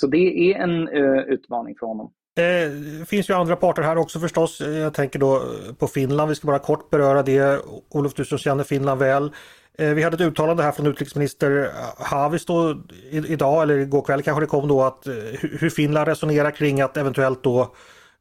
Så 0.00 0.06
det 0.06 0.52
är 0.52 0.58
en 0.58 0.88
uh, 0.88 1.18
utmaning 1.18 1.76
för 1.80 1.86
honom. 1.86 2.12
Det 2.34 3.08
finns 3.08 3.30
ju 3.30 3.34
andra 3.34 3.56
parter 3.56 3.82
här 3.82 3.96
också 3.96 4.20
förstås. 4.20 4.60
Jag 4.60 4.94
tänker 4.94 5.18
då 5.18 5.42
på 5.78 5.86
Finland. 5.86 6.28
Vi 6.28 6.34
ska 6.34 6.46
bara 6.46 6.58
kort 6.58 6.90
beröra 6.90 7.22
det. 7.22 7.60
Olof, 7.88 8.14
du 8.14 8.24
som 8.24 8.38
känner 8.38 8.64
Finland 8.64 9.00
väl. 9.00 9.32
Eh, 9.78 9.94
vi 9.94 10.02
hade 10.02 10.14
ett 10.14 10.20
uttalande 10.20 10.62
här 10.62 10.72
från 10.72 10.86
utrikesminister 10.86 11.70
Haavisto 11.98 12.74
idag, 13.10 13.62
eller 13.62 13.78
igår 13.78 14.02
kväll 14.02 14.22
kanske 14.22 14.42
det 14.42 14.46
kom 14.46 14.68
då, 14.68 14.82
att 14.82 15.06
eh, 15.06 15.14
hur 15.40 15.70
Finland 15.70 16.08
resonerar 16.08 16.50
kring 16.50 16.80
att 16.80 16.96
eventuellt 16.96 17.42
då 17.42 17.74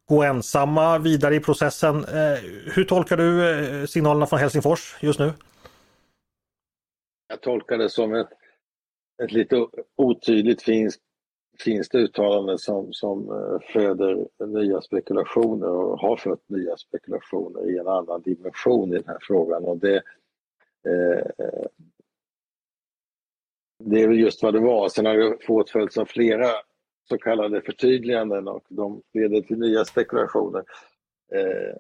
gå 0.06 0.24
ensamma 0.24 0.98
vidare 0.98 1.36
i 1.36 1.40
processen. 1.40 2.06
Hur 2.74 2.84
tolkar 2.84 3.18
du 3.18 3.88
signalerna 3.88 4.26
från 4.26 4.40
Helsingfors 4.40 4.96
just 5.02 5.20
nu? 5.20 5.34
Jag 7.28 7.42
tolkar 7.42 7.78
det 7.78 7.90
som 7.90 8.16
ett, 8.16 8.30
ett 9.24 9.32
lite 9.32 9.68
otydligt 9.98 10.62
finskt 10.62 11.05
finns 11.60 11.89
det 11.89 11.98
uttalanden 11.98 12.58
som, 12.58 12.94
som 12.94 13.30
eh, 13.30 13.60
föder 13.74 14.28
nya 14.46 14.82
spekulationer 14.82 15.68
och 15.68 16.00
har 16.00 16.18
fött 16.18 16.50
nya 16.50 16.78
spekulationer 16.78 17.70
i 17.70 17.78
en 17.78 17.88
annan 17.88 18.22
dimension 18.22 18.94
i 18.94 18.96
den 18.96 19.08
här 19.08 19.20
frågan. 19.22 19.63
Och 19.63 19.78
det, 19.78 19.96
eh, 20.88 21.65
det 23.84 24.02
är 24.02 24.08
väl 24.08 24.20
just 24.20 24.44
vad 24.44 24.54
det 24.54 24.60
var. 24.60 24.89
Sen 24.89 25.06
har 25.06 25.15
det 25.15 25.38
åtföljts 25.48 25.98
av 25.98 26.06
flera 26.06 26.48
så 27.10 27.18
kallade 27.18 27.62
förtydliganden 27.62 28.48
och 28.48 28.65
de 28.70 29.02
leder 29.13 29.41
till 29.41 29.60
nya 29.60 29.86
spekulationer. 29.86 30.63
Eh, 31.32 31.78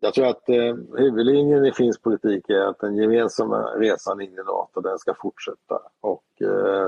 jag 0.00 0.14
tror 0.14 0.26
att 0.26 0.48
eh, 0.48 0.76
huvudlinjen 0.96 1.66
i 1.66 1.72
finsk 1.72 2.02
politik 2.02 2.50
är 2.50 2.60
att 2.60 2.78
den 2.78 2.96
gemensamma 2.96 3.62
resan 3.62 4.20
in 4.20 4.32
i 4.32 4.36
NATO 4.36 4.80
den 4.80 4.98
ska 4.98 5.14
fortsätta. 5.14 5.80
Och 6.00 6.42
eh, 6.42 6.86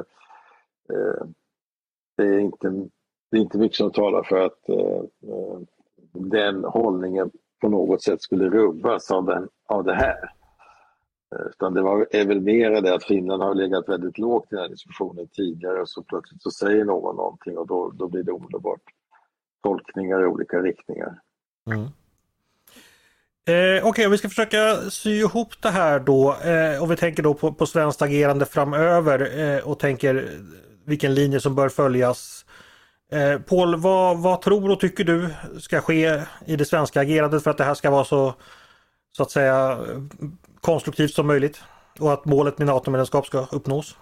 eh 0.93 1.25
det 2.21 2.35
är 2.35 2.39
inte, 2.39 2.69
det 3.31 3.37
är 3.37 3.41
inte 3.41 3.59
mycket 3.59 3.77
som 3.77 3.93
talar 3.93 4.23
för 4.23 4.41
att 4.41 4.69
eh, 4.69 5.03
eh, 5.33 5.59
den 6.13 6.65
hållningen 6.65 7.31
på 7.61 7.69
något 7.69 8.03
sätt 8.03 8.23
skulle 8.23 8.51
rubbas 8.51 9.11
av, 9.11 9.27
den, 9.27 9.49
av 9.69 9.85
det 9.85 9.95
här. 9.95 10.33
Eh, 11.35 11.47
utan 11.51 11.75
det 11.75 11.83
var, 11.83 12.07
är 12.11 12.27
väl 12.27 12.41
mer 12.41 12.71
det 12.81 12.95
att 12.95 13.05
Finland 13.05 13.43
har 13.43 13.55
legat 13.55 13.89
väldigt 13.89 14.19
lågt 14.19 14.53
i 14.53 14.55
den 14.55 14.63
här 14.63 14.69
diskussionen 14.69 15.27
tidigare 15.33 15.81
och 15.81 15.89
så 15.89 16.03
plötsligt 16.03 16.43
så 16.43 16.51
säger 16.51 16.85
någon 16.85 17.17
någonting 17.17 17.59
och 17.59 17.67
då, 17.67 17.91
då 17.91 18.09
blir 18.09 18.23
det 18.23 18.33
omedelbart 18.33 18.83
tolkningar 19.63 20.23
i 20.23 20.27
olika 20.27 20.59
riktningar. 20.59 21.21
Mm. 21.67 21.81
Eh, 21.81 21.87
Okej, 23.49 23.83
okay, 23.83 24.09
vi 24.09 24.19
ska 24.19 24.29
försöka 24.29 24.77
sy 24.91 25.11
ihop 25.11 25.63
det 25.63 25.71
här 25.71 26.01
då 26.01 26.37
eh, 26.45 26.83
och 26.83 26.91
vi 26.91 26.97
tänker 26.97 27.23
då 27.23 27.35
på, 27.35 27.53
på 27.53 27.67
svenskt 27.67 28.03
agerande 28.03 28.47
framöver 28.47 29.39
eh, 29.41 29.69
och 29.69 29.79
tänker 29.79 30.31
vilken 30.91 31.15
linje 31.15 31.41
som 31.41 31.55
bör 31.55 31.69
följas. 31.69 32.47
Eh, 33.13 33.41
Paul, 33.41 33.77
vad, 33.77 34.23
vad 34.23 34.43
tror 34.43 34.71
och 34.71 34.81
tycker 34.81 35.05
du 35.05 35.29
ska 35.61 35.81
ske 35.81 36.21
i 36.47 36.57
det 36.57 36.65
svenska 36.65 37.01
agerandet 37.01 37.43
för 37.43 37.51
att 37.51 37.59
det 37.59 37.65
här 37.65 37.75
ska 37.75 37.91
vara 37.91 38.05
så, 38.05 38.35
så 39.13 39.23
att 39.23 39.31
säga 39.31 39.79
konstruktivt 40.61 41.11
som 41.11 41.27
möjligt 41.27 41.63
och 42.01 42.13
att 42.13 42.25
målet 42.25 42.59
med 42.59 42.67
NATO-medlemskap 42.67 43.27
ska 43.27 43.47
uppnås? 43.53 43.97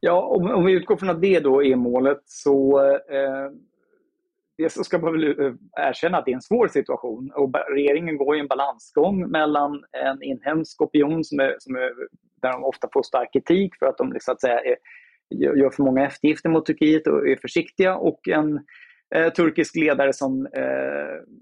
Ja, 0.00 0.22
om, 0.22 0.50
om, 0.50 0.64
vi 0.64 0.72
utgår 0.72 0.96
från 0.96 1.10
att 1.10 1.20
det 1.20 1.40
då 1.40 1.64
är 1.64 1.76
målet 1.76 2.20
så 2.24 2.80
eh, 2.90 3.50
det 4.56 4.70
ska 4.70 4.98
man 4.98 5.12
väl 5.12 5.24
eh, 5.24 5.54
erkänna 5.88 6.18
att 6.18 6.24
det 6.24 6.30
är 6.30 6.34
en 6.34 6.42
svår 6.42 6.68
situation. 6.68 7.32
Och 7.34 7.50
regeringen 7.74 8.16
går 8.16 8.36
i 8.36 8.40
en 8.40 8.46
balansgång 8.48 9.30
mellan 9.30 9.84
en 9.92 10.22
inhemsk 10.22 10.82
opinion 10.82 11.24
som 11.24 11.40
är, 11.40 11.56
som 11.58 11.74
är, 11.74 11.92
där 12.42 12.52
de 12.52 12.64
ofta 12.64 12.88
får 12.92 13.02
stark 13.02 13.32
kritik 13.32 13.76
för 13.78 13.86
att 13.86 13.98
de 13.98 14.16
så 14.20 14.32
att 14.32 14.40
säga, 14.40 14.60
är 14.60 14.76
gör 15.30 15.70
för 15.70 15.82
många 15.82 16.06
eftergifter 16.06 16.48
mot 16.48 16.66
Turkiet 16.66 17.06
och 17.06 17.28
är 17.28 17.36
försiktiga 17.36 17.96
och 17.96 18.28
en 18.28 18.60
eh, 19.14 19.32
turkisk 19.32 19.76
ledare 19.76 20.12
som, 20.12 20.46
eh, 20.46 20.62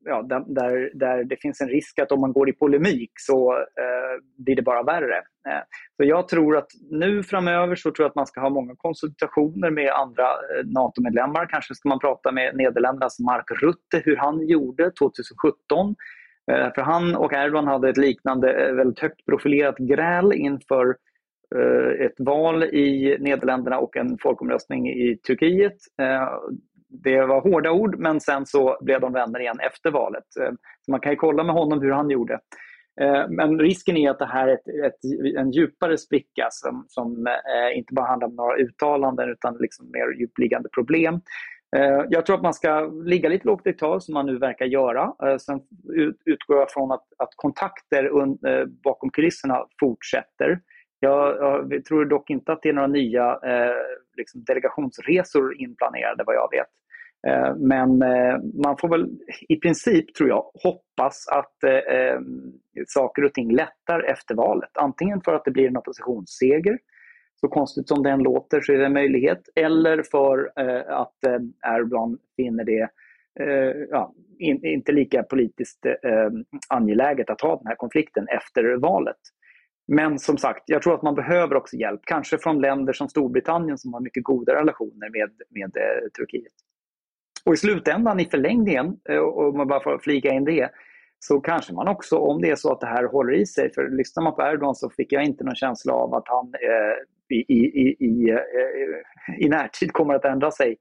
ja, 0.05 0.23
där, 0.47 0.99
där 0.99 1.25
det 1.25 1.37
finns 1.41 1.61
en 1.61 1.69
risk 1.69 1.99
att 1.99 2.13
om 2.13 2.21
man 2.21 2.33
går 2.33 2.49
i 2.49 2.53
polemik 2.53 3.11
så 3.17 3.53
eh, 3.57 4.23
blir 4.45 4.57
det 4.57 4.63
bara 4.63 4.83
värre. 4.83 5.17
Eh, 5.17 5.63
så 5.97 6.05
jag 6.05 6.29
tror 6.29 6.57
att 6.57 6.69
nu 6.91 7.23
framöver 7.23 7.77
så 7.77 7.91
tror 7.91 8.05
jag 8.05 8.09
att 8.09 8.17
man 8.17 8.27
ska 8.27 8.41
ha 8.41 8.51
många 8.51 8.75
konsultationer 8.77 9.71
med 9.71 9.93
andra 9.93 10.25
eh, 10.25 10.65
NATO-medlemmar. 10.65 11.47
Kanske 11.47 11.75
ska 11.75 11.89
man 11.89 11.99
prata 11.99 12.33
med 12.33 12.57
Nederländernas 12.57 13.19
Mark 13.21 13.51
Rutte 13.63 14.03
hur 14.05 14.17
han 14.17 14.47
gjorde 14.49 14.91
2017. 14.91 15.95
Eh, 16.53 16.73
för 16.75 16.83
han 16.83 17.17
och 17.17 17.33
Erdogan 17.33 17.67
hade 17.67 17.89
ett 17.89 17.97
liknande 17.97 18.53
eh, 18.53 18.75
väldigt 18.75 18.99
högt 18.99 19.27
profilerat 19.27 19.79
gräl 19.79 20.33
inför 20.33 20.97
Eh, 21.55 22.07
ett 22.07 22.15
val 22.19 22.63
i 22.65 23.17
Nederländerna 23.21 23.79
och 23.79 23.97
en 23.97 24.19
folkomröstning 24.23 24.89
i 24.89 25.17
Turkiet. 25.27 25.77
Eh, 26.03 26.29
det 27.05 27.25
var 27.25 27.41
hårda 27.41 27.71
ord, 27.71 27.99
men 27.99 28.21
sen 28.21 28.47
så 28.47 28.79
blev 28.81 29.01
de 29.01 29.13
vänner 29.13 29.41
igen 29.41 29.61
efter 29.61 29.91
valet. 29.91 30.37
Eh, 30.41 30.53
så 30.81 30.91
man 30.91 31.01
kan 31.01 31.13
ju 31.13 31.17
kolla 31.17 31.45
med 31.45 31.55
honom 31.55 31.81
hur 31.83 31.91
han 31.91 32.11
gjorde. 32.11 32.39
Men 33.29 33.59
risken 33.59 33.97
är 33.97 34.11
att 34.11 34.19
det 34.19 34.27
här 34.27 34.49
är 34.49 34.53
ett, 34.53 34.69
ett, 34.69 35.37
en 35.39 35.51
djupare 35.51 35.99
spricka 35.99 36.49
som, 36.51 36.85
som 36.89 37.27
inte 37.75 37.95
bara 37.95 38.07
handlar 38.07 38.29
om 38.29 38.35
några 38.35 38.57
uttalanden 38.57 39.31
utan 39.31 39.57
liksom 39.61 39.91
mer 39.93 40.21
djupliggande 40.21 40.69
problem. 40.69 41.21
Jag 42.09 42.27
tror 42.27 42.37
att 42.37 42.43
man 42.43 42.55
ska 42.55 42.81
ligga 43.05 43.29
lite 43.29 43.47
lågt 43.47 43.67
i 43.67 43.73
tal 43.73 44.01
som 44.01 44.15
man 44.15 44.27
nu 44.27 44.39
verkar 44.39 44.67
göra. 44.67 45.13
Sen 45.39 45.61
utgår 46.25 46.59
jag 46.59 46.71
från 46.71 46.93
att, 46.93 47.05
att 47.19 47.31
kontakter 47.37 48.11
bakom 48.85 49.11
kulisserna 49.11 49.67
fortsätter. 49.81 50.61
Jag, 51.05 51.37
jag, 51.71 51.85
tror 51.85 52.05
dock 52.05 52.31
inte 52.31 52.53
att 52.53 52.63
det 52.63 52.69
är 52.69 52.73
några 52.73 52.89
nya 52.89 53.39
eh, 53.45 53.75
liksom 54.17 54.45
delegationsresor 54.45 55.61
inplanerade 55.61 56.25
vad 56.27 56.35
jag 56.35 56.49
vet. 56.51 56.67
Eh, 57.27 57.57
men 57.57 58.03
eh, 58.03 58.39
man 58.65 58.77
får 58.77 58.89
väl 58.89 59.11
i 59.49 59.57
princip, 59.57 60.15
tror 60.15 60.29
jag, 60.29 60.51
hoppas 60.63 61.29
att 61.29 61.65
eh, 61.65 61.97
eh, 61.97 62.21
saker 62.87 63.25
och 63.25 63.35
ting 63.35 63.53
lättar 63.53 64.03
efter 64.03 64.35
valet. 64.35 64.71
Antingen 64.75 65.21
för 65.21 65.35
att 65.35 65.45
det 65.45 65.51
blir 65.51 65.69
en 65.69 65.77
oppositionsseger, 65.77 66.79
så 67.41 67.49
konstigt 67.49 67.89
som 67.89 68.03
den 68.03 68.23
låter 68.23 68.61
så 68.61 68.73
är 68.73 68.79
det 68.79 68.87
en 68.87 68.93
möjlighet, 68.93 69.43
eller 69.55 70.03
för 70.03 70.53
eh, 70.57 70.97
att 70.97 71.27
eh, 71.27 71.75
Erdogan 71.75 72.19
finner 72.37 72.65
det 72.65 72.89
eh, 73.41 73.77
ja, 73.91 74.15
in, 74.39 74.67
inte 74.67 74.93
lika 74.93 75.23
politiskt 75.23 75.87
eh, 75.87 76.31
angeläget 76.69 77.31
att 77.31 77.41
ha 77.41 77.57
den 77.57 77.67
här 77.67 77.77
konflikten 77.77 78.29
efter 78.29 78.77
valet. 78.77 79.17
Men 79.95 80.19
som 80.19 80.39
sagt, 80.39 80.63
jag 80.67 80.83
tror 80.83 80.95
att 80.95 81.03
man 81.03 81.15
behöver 81.15 81.55
också 81.55 81.77
hjälp, 81.77 82.01
kanske 82.05 82.39
från 82.39 82.61
länder 82.61 82.93
som 82.93 83.09
Storbritannien 83.09 83.79
som 83.79 83.95
har 83.95 84.01
mycket 84.01 84.25
goda 84.25 84.55
relationer 84.55 85.11
med, 85.11 85.31
med 85.49 85.77
eh, 85.77 86.09
Turkiet. 86.17 86.53
Och 87.47 87.55
i 87.55 87.57
slutändan, 87.57 88.21
i 88.21 88.25
förlängningen, 88.25 88.97
eh, 89.09 89.19
om 89.19 89.57
man 89.57 89.69
bara 89.69 89.83
får 89.83 89.99
flika 89.99 90.29
in 90.29 90.45
det, 90.45 90.71
så 91.19 91.41
kanske 91.41 91.75
man 91.75 91.89
också, 91.89 92.17
om 92.17 92.41
det 92.41 92.51
är 92.51 92.57
så 92.57 92.73
att 92.73 92.81
det 92.81 92.87
här 92.87 93.05
håller 93.05 93.33
i 93.33 93.47
sig, 93.47 93.73
för 93.75 93.89
lyssnar 93.89 94.23
man 94.23 94.35
på 94.35 94.43
Erdogan 94.43 94.75
så 94.75 94.91
fick 94.91 95.13
jag 95.13 95.25
inte 95.25 95.45
någon 95.45 95.55
känsla 95.55 95.93
av 95.93 96.15
att 96.15 96.29
han 96.29 96.55
eh, 96.55 97.37
i, 97.37 97.41
i, 97.55 97.97
i, 98.01 98.31
eh, 98.31 99.45
i 99.45 99.49
närtid 99.49 99.93
kommer 99.93 100.15
att 100.15 100.25
ändra 100.25 100.51
sig. 100.51 100.77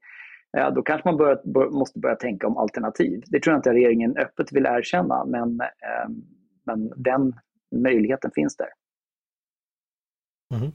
Eh, 0.56 0.72
då 0.74 0.82
kanske 0.82 1.08
man 1.08 1.16
bör, 1.16 1.40
bör, 1.44 1.70
måste 1.70 1.98
börja 1.98 2.16
tänka 2.16 2.46
om 2.46 2.56
alternativ. 2.56 3.22
Det 3.26 3.40
tror 3.40 3.52
jag 3.52 3.58
inte 3.58 3.72
regeringen 3.72 4.16
öppet 4.16 4.52
vill 4.52 4.66
erkänna, 4.66 5.24
men 5.24 5.60
eh, 5.60 6.08
men 6.64 6.92
den 6.96 7.32
möjligheten 7.74 8.30
finns 8.34 8.56
där. 8.56 8.68
Mm. 10.52 10.72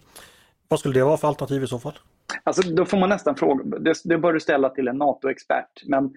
Vad 0.67 0.79
skulle 0.79 0.99
det 0.99 1.03
vara 1.03 1.17
för 1.17 1.27
alternativ 1.27 1.63
i 1.63 1.67
så 1.67 1.79
fall? 1.79 1.99
Alltså, 2.43 2.71
då 2.71 2.85
får 2.85 2.97
man 2.97 3.09
nästan 3.09 3.35
fråga, 3.35 3.79
det, 3.79 3.93
det 4.03 4.17
bör 4.17 4.33
du 4.33 4.39
ställa 4.39 4.69
till 4.69 4.87
en 4.87 4.97
NATO-expert. 4.97 5.83
Men 5.87 6.13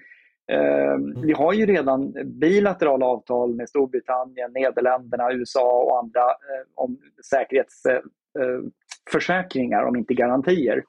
eh, 0.52 0.92
mm. 0.92 1.22
vi 1.22 1.32
har 1.32 1.52
ju 1.52 1.66
redan 1.66 2.14
bilaterala 2.24 3.06
avtal 3.06 3.54
med 3.54 3.68
Storbritannien, 3.68 4.52
Nederländerna, 4.52 5.32
USA 5.32 5.82
och 5.82 5.98
andra 5.98 6.20
eh, 6.20 6.64
om 6.74 6.98
säkerhetsförsäkringar, 7.30 9.82
eh, 9.82 9.88
om 9.88 9.96
inte 9.96 10.14
garantier. 10.14 10.84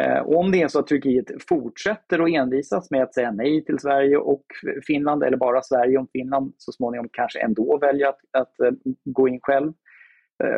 Eh, 0.00 0.18
och 0.18 0.38
om 0.38 0.52
det 0.52 0.62
är 0.62 0.68
så 0.68 0.78
att 0.78 0.86
Turkiet 0.86 1.30
fortsätter 1.48 2.18
att 2.18 2.30
envisas 2.30 2.90
med 2.90 3.02
att 3.02 3.14
säga 3.14 3.30
nej 3.30 3.64
till 3.64 3.78
Sverige 3.78 4.16
och 4.16 4.44
Finland, 4.86 5.22
eller 5.22 5.36
bara 5.36 5.62
Sverige 5.62 5.98
om 5.98 6.08
Finland 6.12 6.54
så 6.58 6.72
småningom 6.72 7.08
kanske 7.12 7.40
ändå 7.40 7.78
väljer 7.78 8.08
att, 8.08 8.20
att 8.32 8.60
eh, 8.60 8.70
gå 9.04 9.28
in 9.28 9.40
själv, 9.42 9.68
Eh, 9.68 9.74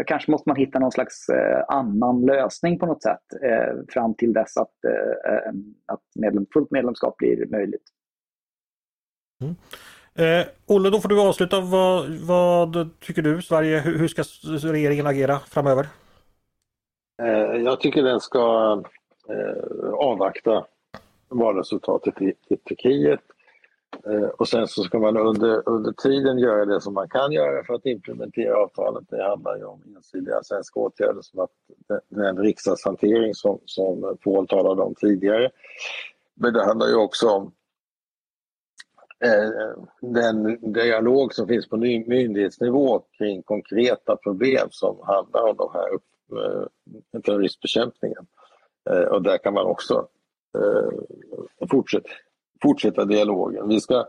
kanske 0.06 0.30
måste 0.30 0.48
man 0.48 0.56
hitta 0.56 0.78
någon 0.78 0.92
slags 0.92 1.28
eh, 1.28 1.64
annan 1.68 2.26
lösning 2.26 2.78
på 2.78 2.86
något 2.86 3.02
sätt 3.02 3.22
eh, 3.42 3.74
fram 3.88 4.14
till 4.14 4.32
dess 4.32 4.56
att, 4.56 4.74
att 5.86 6.00
medlem, 6.14 6.46
fullt 6.52 6.70
medlemskap 6.70 7.16
blir 7.16 7.46
möjligt. 7.46 7.82
Mm. 9.42 9.54
Eh, 10.18 10.46
Olle, 10.66 10.90
då 10.90 11.00
får 11.00 11.08
du 11.08 11.20
avsluta. 11.20 11.60
Vad, 11.60 12.08
vad 12.08 12.88
tycker 13.00 13.22
du 13.22 13.42
Sverige? 13.42 13.80
Hur, 13.80 13.98
hur 13.98 14.08
ska 14.08 14.22
regeringen 14.72 15.06
agera 15.06 15.38
framöver? 15.38 15.86
Eh, 17.22 17.62
jag 17.62 17.80
tycker 17.80 18.02
den 18.02 18.20
ska 18.20 18.82
eh, 19.28 19.88
avvakta 19.94 20.66
valresultatet 21.28 22.22
i, 22.22 22.34
i 22.48 22.56
Turkiet 22.56 23.20
Eh, 23.20 23.35
Eh, 24.06 24.28
och 24.28 24.48
sen 24.48 24.68
så 24.68 24.82
ska 24.82 24.98
man 24.98 25.16
under, 25.16 25.68
under 25.68 25.92
tiden 25.92 26.38
göra 26.38 26.64
det 26.64 26.80
som 26.80 26.94
man 26.94 27.08
kan 27.08 27.32
göra 27.32 27.64
för 27.64 27.74
att 27.74 27.86
implementera 27.86 28.56
avtalet. 28.56 29.04
Det 29.08 29.22
handlar 29.22 29.56
ju 29.56 29.64
om 29.64 29.82
ensidiga 29.96 30.42
svenska 30.42 30.80
åtgärder 30.80 31.22
som 31.22 31.40
att 31.40 31.50
den 32.08 32.38
riksdagshantering 32.38 33.34
som, 33.34 33.60
som 33.64 34.16
Paul 34.24 34.48
talade 34.48 34.82
om 34.82 34.94
tidigare. 34.94 35.50
Men 36.34 36.52
det 36.52 36.64
handlar 36.64 36.86
ju 36.86 36.94
också 36.94 37.28
om 37.28 37.52
eh, 39.24 39.82
den 40.00 40.72
dialog 40.72 41.34
som 41.34 41.48
finns 41.48 41.68
på 41.68 41.76
myndighetsnivå 41.76 43.04
kring 43.18 43.42
konkreta 43.42 44.16
problem 44.16 44.68
som 44.70 44.96
handlar 45.02 45.42
om 45.42 45.56
de 45.56 45.70
här 45.72 45.88
eh, 46.42 46.66
terroristbekämpningen. 47.20 48.26
Eh, 48.90 49.02
och 49.02 49.22
där 49.22 49.38
kan 49.38 49.54
man 49.54 49.66
också 49.66 50.08
eh, 50.58 51.68
fortsätta 51.70 52.08
fortsätta 52.62 53.04
dialogen. 53.04 53.68
Vi 53.68 53.80
ska, 53.80 54.06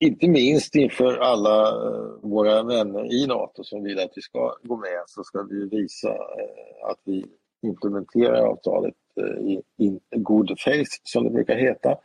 inte 0.00 0.28
minst 0.28 0.74
inför 0.74 1.18
alla 1.18 1.68
eh, 1.68 2.04
våra 2.22 2.62
vänner 2.62 3.12
i 3.12 3.26
Nato 3.26 3.64
som 3.64 3.82
vill 3.82 3.98
att 3.98 4.12
vi 4.14 4.22
ska 4.22 4.56
gå 4.62 4.76
med, 4.76 5.02
så 5.06 5.24
ska 5.24 5.42
vi 5.42 5.68
visa 5.68 6.08
eh, 6.08 6.90
att 6.90 7.00
vi 7.04 7.24
implementerar 7.62 8.42
avtalet 8.42 8.94
eh, 9.16 9.46
i 9.46 9.62
in 9.76 10.00
good 10.10 10.60
faith, 10.64 10.90
som 11.02 11.24
det 11.24 11.30
brukar 11.30 11.56
heta. 11.56 11.96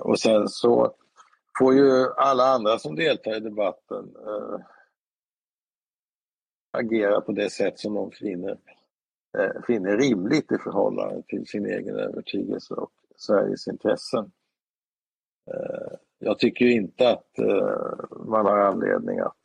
Och 0.00 0.18
sen 0.18 0.48
så 0.48 0.94
får 1.58 1.74
ju 1.74 2.06
alla 2.16 2.44
andra 2.44 2.78
som 2.78 2.96
deltar 2.96 3.36
i 3.36 3.40
debatten 3.40 4.04
agera 6.70 7.20
på 7.20 7.32
det 7.32 7.50
sätt 7.50 7.78
som 7.78 7.94
de 7.94 8.10
finner, 8.10 8.58
finner 9.66 9.96
rimligt 9.96 10.52
i 10.52 10.58
förhållande 10.58 11.22
till 11.22 11.46
sin 11.46 11.66
egen 11.66 11.96
övertygelse 11.96 12.74
och 12.74 12.90
Sveriges 13.22 13.68
intressen. 13.68 14.32
Eh, 15.50 15.92
jag 16.18 16.38
tycker 16.38 16.66
inte 16.66 17.08
att 17.08 17.38
eh, 17.38 17.76
man 18.26 18.46
har 18.46 18.58
anledning 18.58 19.18
att, 19.18 19.36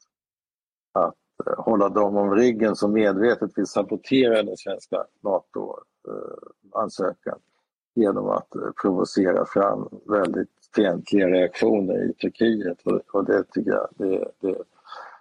att 0.91 1.15
eh, 1.47 1.53
hålla 1.57 1.89
dem 1.89 2.17
om 2.17 2.35
ryggen 2.35 2.75
som 2.75 2.93
medvetet 2.93 3.51
vill 3.55 3.67
sabotera 3.67 4.43
den 4.43 4.57
svenska 4.57 5.05
NATO-ansökan 5.21 7.39
genom 7.95 8.29
att 8.29 8.49
provocera 8.81 9.45
fram 9.45 9.89
väldigt 10.05 10.49
fientliga 10.75 11.27
reaktioner 11.27 12.09
i 12.09 12.13
Turkiet. 12.13 12.77
Och 13.13 13.25
det 13.25 13.43
tycker 13.43 13.71
jag, 13.71 13.87
det, 13.97 14.31
det, 14.39 14.57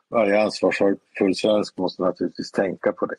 varje 0.08 0.42
ansvarsfull 0.42 1.34
svensk 1.36 1.78
måste 1.78 2.02
naturligtvis 2.02 2.50
tänka 2.50 2.92
på 2.92 3.06
det. 3.06 3.16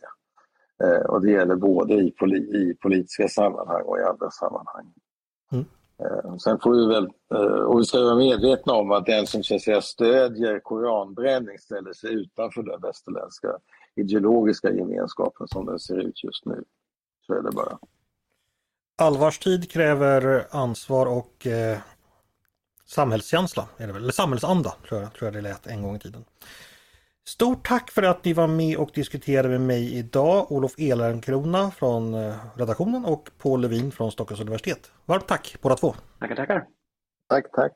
Och 1.07 1.21
det 1.21 1.31
gäller 1.31 1.55
både 1.55 1.93
i, 1.93 2.13
i 2.53 2.77
politiska 2.81 3.27
sammanhang 3.27 3.83
och 3.83 3.99
i 3.99 4.01
andra 4.01 4.31
sammanhang. 4.31 4.93
Mm. 5.51 5.65
Eh, 5.99 6.37
sen 6.37 6.59
får 6.59 6.71
vi 6.71 6.87
väl, 6.93 7.07
eh, 7.33 7.61
och 7.61 7.79
vi 7.79 7.85
ska 7.85 8.01
vara 8.01 8.15
medvetna 8.15 8.73
om 8.73 8.91
att 8.91 9.05
den 9.05 9.27
som 9.27 9.43
så 9.43 9.55
att 9.55 9.61
säga 9.61 9.81
stödjer 9.81 10.59
koranbränning 10.59 11.59
ställer 11.59 11.93
sig 11.93 12.13
utanför 12.13 12.63
den 12.63 12.81
västerländska 12.81 13.57
ideologiska 13.95 14.71
gemenskapen 14.71 15.47
som 15.47 15.65
den 15.65 15.79
ser 15.79 15.99
ut 15.99 16.23
just 16.23 16.45
nu. 16.45 16.63
Så 17.27 17.33
är 17.33 17.41
det 17.41 17.51
bara. 17.51 17.79
Allvarstid 18.97 19.71
kräver 19.71 20.47
ansvar 20.51 21.05
och 21.05 21.47
eh, 21.47 21.77
samhällskänsla, 22.85 23.67
är 23.77 23.87
det 23.87 23.93
väl? 23.93 24.01
eller 24.03 24.13
samhällsanda 24.13 24.73
tror 24.89 25.01
jag, 25.01 25.13
tror 25.13 25.27
jag 25.27 25.33
det 25.33 25.49
lät 25.49 25.67
en 25.67 25.81
gång 25.81 25.95
i 25.95 25.99
tiden. 25.99 26.25
Stort 27.27 27.67
tack 27.67 27.91
för 27.91 28.03
att 28.03 28.25
ni 28.25 28.33
var 28.33 28.47
med 28.47 28.77
och 28.77 28.91
diskuterade 28.93 29.49
med 29.49 29.61
mig 29.61 29.97
idag. 29.97 30.51
Olof 30.51 30.73
Elenkrona 30.77 31.71
från 31.71 32.13
eh, 32.13 32.35
redaktionen 32.55 33.05
och 33.05 33.29
Paul 33.37 33.61
Levin 33.61 33.91
från 33.91 34.11
Stockholms 34.11 34.41
universitet. 34.41 34.91
Varmt 35.05 35.27
tack 35.27 35.57
båda 35.61 35.75
två! 35.75 35.95
Tackar, 36.19 36.35
tackar! 36.35 36.65
Tack, 37.29 37.51
tack! 37.51 37.71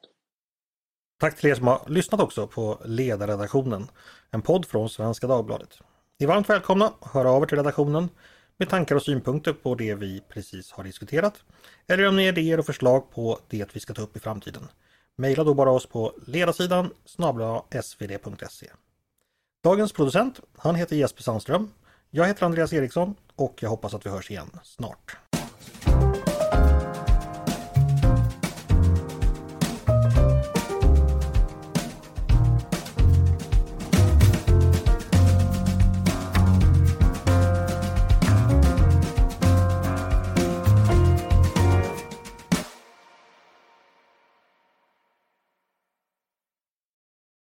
Tack 1.20 1.38
till 1.38 1.50
er 1.50 1.56
som 1.56 1.68
har 1.68 1.82
lyssnat 1.88 2.22
också 2.22 2.48
på 2.48 2.82
Ledarredaktionen, 2.86 3.88
en 4.30 4.42
podd 4.42 4.66
från 4.66 4.90
Svenska 4.90 5.28
Dagbladet. 5.28 5.80
Ni 6.20 6.24
är 6.24 6.28
varmt 6.28 6.50
välkomna 6.50 6.94
att 7.00 7.12
höra 7.12 7.32
av 7.32 7.44
er 7.44 7.48
till 7.48 7.58
redaktionen 7.58 8.10
med 8.58 8.70
tankar 8.70 8.96
och 8.96 9.04
synpunkter 9.04 9.54
på 9.54 9.76
det 9.76 9.96
vi 9.96 10.22
precis 10.30 10.72
har 10.72 10.84
diskuterat. 10.84 11.44
Eller 11.88 12.08
om 12.08 12.16
ni 12.16 12.26
har 12.26 12.32
idéer 12.32 12.60
och 12.60 12.66
förslag 12.66 13.12
på 13.12 13.40
det 13.50 13.76
vi 13.76 13.80
ska 13.80 13.94
ta 13.94 14.02
upp 14.02 14.18
i 14.18 14.20
framtiden. 14.20 14.68
Maila 15.18 15.44
då 15.44 15.54
bara 15.54 15.72
oss 15.72 15.86
på 15.86 16.14
ledarsidan 16.28 16.94
snabla 17.06 17.64
svd.se. 17.82 18.68
Dagens 19.64 19.94
producent, 19.94 20.40
han 20.58 20.76
heter 20.76 20.96
Jesper 20.96 21.24
Sandström. 21.24 21.72
Jag 22.10 22.28
heter 22.28 22.46
Andreas 22.46 22.74
Eriksson 22.74 23.16
och 23.36 23.60
jag 23.62 23.70
hoppas 23.70 23.94
att 23.94 24.06
vi 24.06 24.10
hörs 24.10 24.32
igen 24.32 24.50
snart. 24.64 25.18